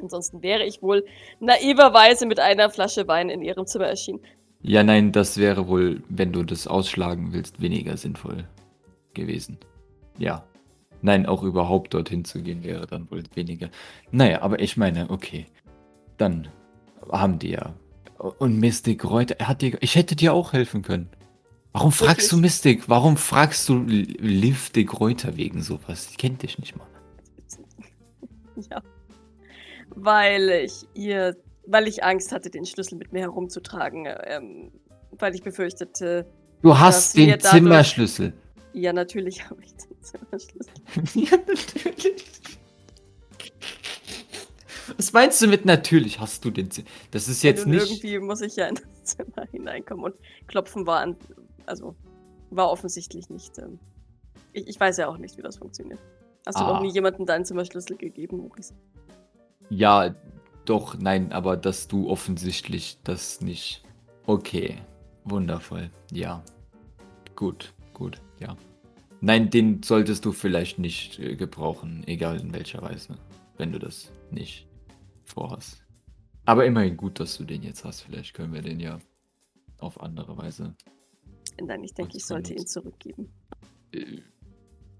[0.00, 1.04] Ansonsten wäre ich wohl
[1.40, 4.20] naiverweise mit einer Flasche Wein in ihrem Zimmer erschienen.
[4.62, 8.48] Ja, nein, das wäre wohl, wenn du das ausschlagen willst, weniger sinnvoll
[9.12, 9.58] gewesen.
[10.18, 10.44] Ja.
[11.04, 13.68] Nein, auch überhaupt dorthin zu gehen wäre dann wohl weniger.
[14.10, 15.44] Naja, aber ich meine, okay.
[16.16, 16.48] Dann
[17.12, 17.74] haben die ja.
[18.38, 19.76] Und Mystic Reuter, er hat dir.
[19.82, 21.10] Ich hätte dir auch helfen können.
[21.74, 22.52] Warum fragst du Wirklich?
[22.52, 22.88] Mystic?
[22.88, 26.08] Warum fragst du Liv de Greuter wegen sowas?
[26.08, 26.86] Die kennt dich nicht mal.
[28.70, 28.80] Ja.
[29.96, 31.36] Weil ich ihr,
[31.66, 34.70] weil ich Angst hatte, den Schlüssel mit mir herumzutragen, ähm,
[35.18, 36.26] weil ich befürchtete,
[36.62, 38.32] Du hast den dadurch- Zimmerschlüssel.
[38.74, 40.74] Ja, natürlich habe ich den Zimmerschlüssel.
[41.14, 42.24] ja, natürlich.
[44.96, 46.88] Was meinst du mit natürlich hast du den Zimmer?
[47.10, 47.90] Das ist jetzt Und nicht.
[47.90, 50.14] Irgendwie muss ich ja in das Zimmer hineinkommen und
[50.46, 51.16] klopfen war an,
[51.66, 51.94] also
[52.50, 53.58] war offensichtlich nicht.
[53.58, 53.78] Ähm,
[54.52, 55.98] ich, ich weiß ja auch nicht, wie das funktioniert.
[56.46, 56.74] Hast du Ah.
[56.74, 58.74] noch nie jemandem deinen Zimmerschlüssel gegeben, Maurice?
[59.70, 60.14] Ja,
[60.66, 63.82] doch, nein, aber dass du offensichtlich das nicht.
[64.26, 64.76] Okay,
[65.24, 65.90] wundervoll.
[66.12, 66.42] Ja.
[67.34, 68.56] Gut, gut, ja.
[69.20, 73.16] Nein, den solltest du vielleicht nicht äh, gebrauchen, egal in welcher Weise,
[73.56, 74.68] wenn du das nicht
[75.24, 75.84] vorhast.
[76.44, 78.02] Aber immerhin gut, dass du den jetzt hast.
[78.02, 78.98] Vielleicht können wir den ja
[79.78, 80.74] auf andere Weise.
[81.62, 83.32] Nein, ich denke, ich sollte ihn zurückgeben.
[83.92, 84.20] Äh,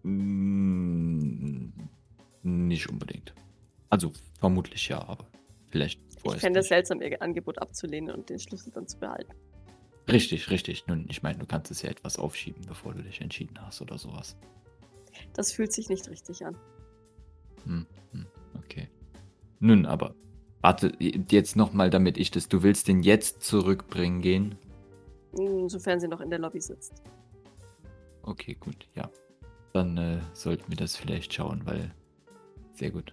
[0.06, 1.72] mm,
[2.42, 3.34] nicht unbedingt.
[3.90, 5.26] Also vermutlich ja, aber
[5.68, 9.32] vielleicht Ich vorerst fände es seltsam, ihr Angebot abzulehnen und den Schlüssel dann zu behalten.
[10.14, 10.86] Richtig, richtig.
[10.86, 13.98] Nun, ich meine, du kannst es ja etwas aufschieben, bevor du dich entschieden hast oder
[13.98, 14.36] sowas.
[15.32, 16.56] Das fühlt sich nicht richtig an.
[17.64, 18.88] Hm, hm, okay.
[19.58, 20.14] Nun, aber
[20.60, 22.48] warte, jetzt nochmal, damit ich das.
[22.48, 24.54] Du willst den jetzt zurückbringen gehen?
[25.36, 27.02] Insofern sie noch in der Lobby sitzt.
[28.22, 29.10] Okay, gut, ja.
[29.72, 31.92] Dann äh, sollten wir das vielleicht schauen, weil.
[32.74, 33.12] Sehr gut.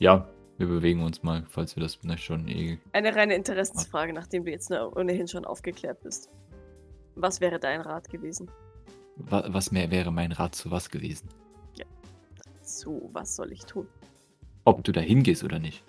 [0.00, 0.28] Ja,
[0.58, 2.78] Wir bewegen uns mal, falls wir das nicht schon eh.
[2.92, 6.28] Eine reine Interessensfrage, nachdem du jetzt ne- ohnehin schon aufgeklärt bist.
[7.14, 8.50] Was wäre dein Rat gewesen?
[9.16, 11.28] Wa was mehr wäre mein Rat zu was gewesen?
[12.60, 13.88] So, was soll ich tun?
[14.64, 15.82] Ob du da hingehst oder nicht.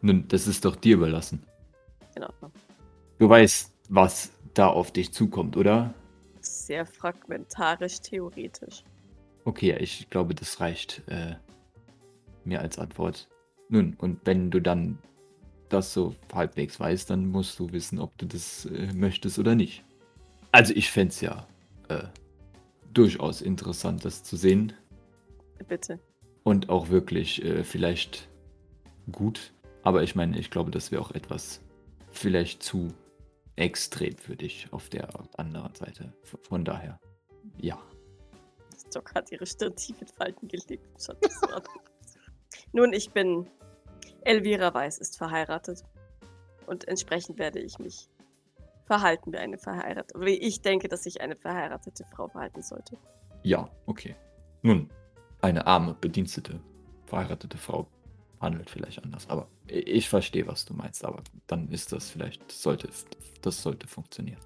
[0.00, 1.44] Nun, das ist doch dir überlassen.
[2.16, 2.50] In Ordnung.
[3.18, 5.94] Du weißt, was da auf dich zukommt, oder?
[6.40, 8.82] Sehr fragmentarisch, theoretisch.
[9.44, 11.36] Okay, ja, ich glaube, das reicht äh,
[12.44, 13.28] mir als Antwort.
[13.68, 14.98] Nun, und wenn du dann
[15.68, 19.84] das so halbwegs weißt, dann musst du wissen, ob du das äh, möchtest oder nicht.
[20.52, 21.46] Also ich fände es ja
[21.88, 22.04] äh,
[22.92, 24.72] durchaus interessant, das zu sehen.
[25.66, 25.98] Bitte.
[26.42, 28.28] Und auch wirklich äh, vielleicht
[29.10, 29.52] gut.
[29.82, 31.60] Aber ich meine, ich glaube, das wäre auch etwas
[32.10, 32.88] vielleicht zu
[33.56, 36.12] extrem für dich auf der anderen Seite.
[36.22, 36.98] Von daher,
[37.58, 37.80] ja.
[38.92, 40.86] Doc hat ihre Stirn tief in Falten gelegt.
[41.08, 41.62] An.
[42.72, 43.46] Nun, ich bin.
[44.22, 45.84] Elvira Weiß ist verheiratet.
[46.66, 48.08] Und entsprechend werde ich mich
[48.86, 50.20] verhalten wie eine verheiratete.
[50.20, 52.96] Wie ich denke, dass sich eine verheiratete Frau verhalten sollte.
[53.42, 54.16] Ja, okay.
[54.62, 54.88] Nun,
[55.42, 56.58] eine arme, bedienstete,
[57.06, 57.86] verheiratete Frau
[58.40, 59.28] handelt vielleicht anders.
[59.28, 61.04] Aber ich verstehe, was du meinst.
[61.04, 62.88] Aber dann ist das vielleicht, sollte,
[63.42, 64.40] das sollte funktionieren.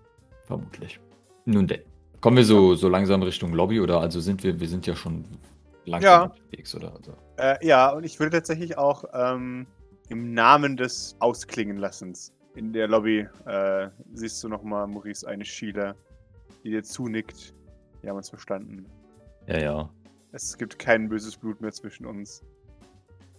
[0.44, 0.98] Vermutlich.
[1.44, 1.82] Nun denn.
[2.20, 5.24] Kommen wir so, so langsam Richtung Lobby oder also sind wir, wir sind ja schon
[5.88, 6.22] langsam Ja.
[6.24, 6.94] unterwegs, oder?
[6.94, 9.66] Also, Äh, ja, und ich würde tatsächlich auch ähm,
[10.08, 15.94] im Namen des Ausklingenlassens in der Lobby äh, siehst du nochmal Maurice eine Sheila,
[16.64, 17.54] die dir zunickt.
[18.00, 18.86] Wir haben uns verstanden.
[19.46, 19.90] ja, ja.
[20.32, 22.42] Es gibt kein böses Blut mehr zwischen uns.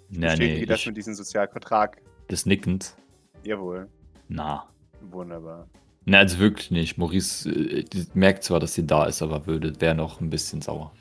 [0.10, 2.02] Bestätige nee, das ich, mit diesem Sozialvertrag.
[2.30, 2.96] das nickend.
[3.44, 3.88] Jawohl.
[4.28, 4.68] Na.
[5.02, 5.68] Wunderbar.
[6.06, 6.98] Na, also wirklich nicht.
[6.98, 7.86] Maurice äh,
[8.16, 10.92] merkt zwar, dass sie da ist, aber würde, wäre noch ein bisschen sauer.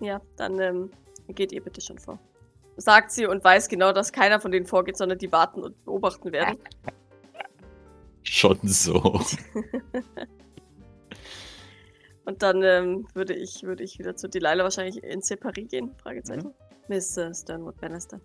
[0.00, 0.90] Ja, dann ähm,
[1.28, 2.18] geht ihr bitte schon vor.
[2.76, 6.32] Sagt sie und weiß genau, dass keiner von denen vorgeht, sondern die warten und beobachten
[6.32, 6.58] werden.
[8.22, 9.20] Schon so.
[12.26, 15.94] Und dann ähm, würde ich würde ich wieder zu Delilah wahrscheinlich in Separie gehen?
[16.02, 16.52] Fragezeichen.
[16.88, 18.20] Miss äh, Sternwood Bannister.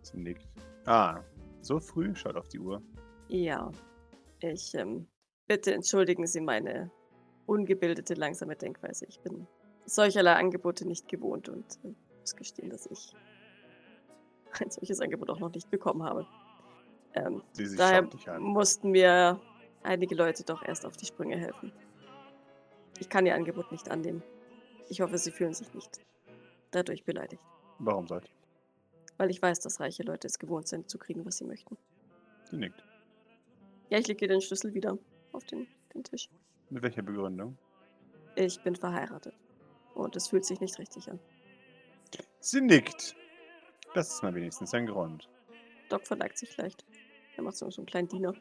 [0.00, 0.48] Sie nickt.
[0.86, 1.20] Ah,
[1.60, 2.14] so früh?
[2.14, 2.82] Schaut auf die Uhr.
[3.28, 3.70] Ja.
[4.40, 5.06] Ich ähm,
[5.46, 6.90] bitte entschuldigen Sie meine
[7.44, 9.04] ungebildete, langsame Denkweise.
[9.06, 9.46] Ich bin
[9.86, 13.12] solcherlei Angebote nicht gewohnt und äh, muss gestehen, dass ich
[14.60, 16.26] ein solches Angebot auch noch nicht bekommen habe.
[17.14, 17.42] Ähm,
[17.76, 18.08] Daher
[18.38, 19.40] mussten mir
[19.82, 21.72] einige Leute doch erst auf die Sprünge helfen.
[22.98, 24.22] Ich kann Ihr Angebot nicht annehmen.
[24.88, 26.00] Ich hoffe, Sie fühlen sich nicht
[26.70, 27.42] dadurch beleidigt,
[27.78, 28.34] Warum sollte ich?
[29.18, 31.78] weil ich weiß, dass reiche Leute es gewohnt sind, zu kriegen, was sie möchten.
[32.50, 32.84] Sie nickt.
[33.88, 34.98] Ja, ich lege den Schlüssel wieder
[35.32, 36.28] auf den, den Tisch.
[36.68, 37.56] Mit welcher Begründung?
[38.34, 39.34] Ich bin verheiratet.
[39.96, 41.18] Und es fühlt sich nicht richtig an.
[42.38, 43.16] Sie nickt.
[43.94, 45.28] Das ist mal wenigstens ein Grund.
[45.88, 46.84] Doc verneigt sich leicht.
[47.36, 48.34] Er macht so, so einen kleinen Diener.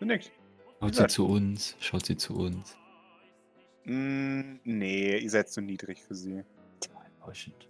[0.00, 0.32] Sie nickt.
[0.80, 2.76] Schaut sie zu uns, schaut sie zu uns.
[3.84, 6.42] Mm, nee, ihr seid zu niedrig für sie.
[7.14, 7.68] Enttäuschend.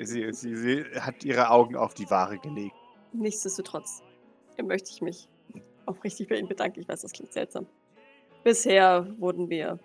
[0.00, 2.74] Sie, sie, sie hat ihre Augen auf die Ware gelegt.
[3.12, 4.02] Nichtsdestotrotz
[4.62, 5.28] möchte ich mich
[5.86, 6.80] aufrichtig bei Ihnen bedanken.
[6.80, 7.66] Ich weiß, das klingt seltsam.
[8.44, 9.78] Bisher wurden mir,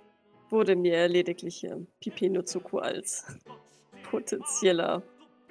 [0.50, 3.26] wurde mir lediglich äh, Pipi Nutsuko als
[4.10, 5.02] potenzieller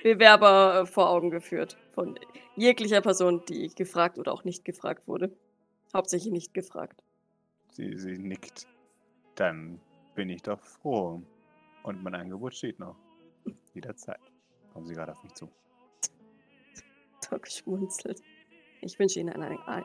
[0.03, 1.76] Bewerber äh, vor Augen geführt.
[1.92, 2.18] Von
[2.57, 5.30] jeglicher Person, die gefragt oder auch nicht gefragt wurde.
[5.92, 7.03] Hauptsächlich nicht gefragt.
[7.70, 8.66] Sie, sie nickt.
[9.36, 9.80] Dann
[10.14, 11.22] bin ich doch froh.
[11.82, 12.97] Und mein Angebot steht noch.
[13.74, 14.20] Jederzeit.
[14.72, 15.49] Kommen Sie gerade auf mich zu.
[17.30, 18.20] Doc schmunzelt.
[18.80, 19.84] Ich wünsche Ihnen einen, ein-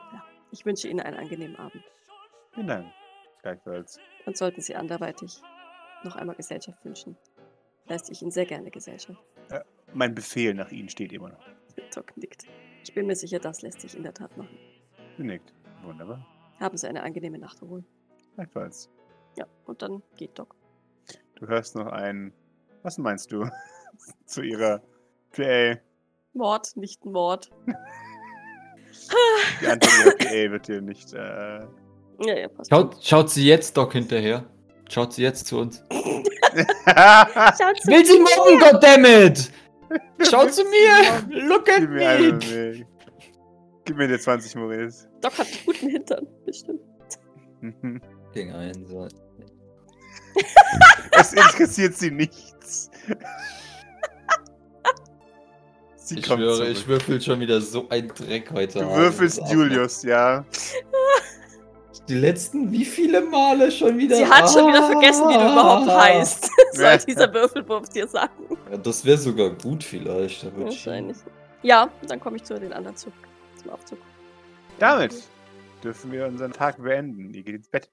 [0.50, 1.82] ich wünsche Ihnen einen angenehmen Abend.
[2.52, 2.86] Vielen Dank.
[3.42, 3.98] Gleichfalls.
[4.26, 5.40] Und sollten Sie anderweitig
[6.04, 7.16] noch einmal Gesellschaft wünschen,
[7.86, 9.20] leiste ich Ihnen sehr gerne Gesellschaft.
[9.92, 11.44] Mein Befehl nach Ihnen steht immer noch.
[11.94, 12.44] Doc nickt.
[12.84, 14.56] Ich bin mir sicher, das lässt sich in der Tat machen.
[15.16, 15.52] Sie nickt.
[15.82, 16.24] Wunderbar.
[16.58, 17.84] Haben Sie eine angenehme Nachterholen.
[18.34, 18.90] Gleichfalls.
[19.36, 20.54] Ja, und dann geht Doc.
[21.34, 22.32] Du hörst noch ein.
[22.82, 23.48] Was meinst du?
[24.26, 24.82] zu ihrer
[25.32, 25.78] PA.
[26.32, 27.50] Mord, nicht Mord.
[29.60, 31.12] Die Antwort ihrer PA wird dir nicht.
[31.12, 31.66] Äh,
[32.20, 32.70] Ja, ja, passt.
[32.70, 34.44] Schaut, schaut sie jetzt Doc hinterher.
[34.90, 35.82] Schaut sie jetzt zu uns.
[35.90, 39.50] Schaut will sie mobben, goddammit!
[40.28, 41.46] Schaut zu mir!
[41.48, 42.42] Look at Gib mir me!
[42.42, 42.86] Weg.
[43.84, 45.08] Gib mir die 20, Maurice.
[45.20, 46.80] Doc hat einen guten Hintern, bestimmt.
[48.34, 49.06] Ding ein, so.
[51.12, 52.90] es interessiert sie nichts.
[55.96, 56.70] sie Ich kommt schwöre, zurück.
[56.72, 58.96] ich würfel schon wieder so ein Dreck heute Du Abend.
[58.96, 60.44] würfelst Julius, ja.
[62.08, 64.16] Die letzten, wie viele Male schon wieder?
[64.16, 66.04] Sie hat schon wieder vergessen, wie du überhaupt Ah.
[66.04, 66.50] heißt.
[66.72, 68.56] Soll dieser Würfelwurf dir sagen?
[68.70, 70.44] Ja, das wäre sogar gut vielleicht.
[70.58, 71.16] Wahrscheinlich.
[71.62, 73.14] Ja, dann komme ich zu den anderen zurück.
[73.62, 73.98] zum Aufzug.
[74.78, 75.14] Damit
[75.84, 77.32] dürfen wir unseren Tag beenden.
[77.34, 77.88] Ihr geht ins Bett.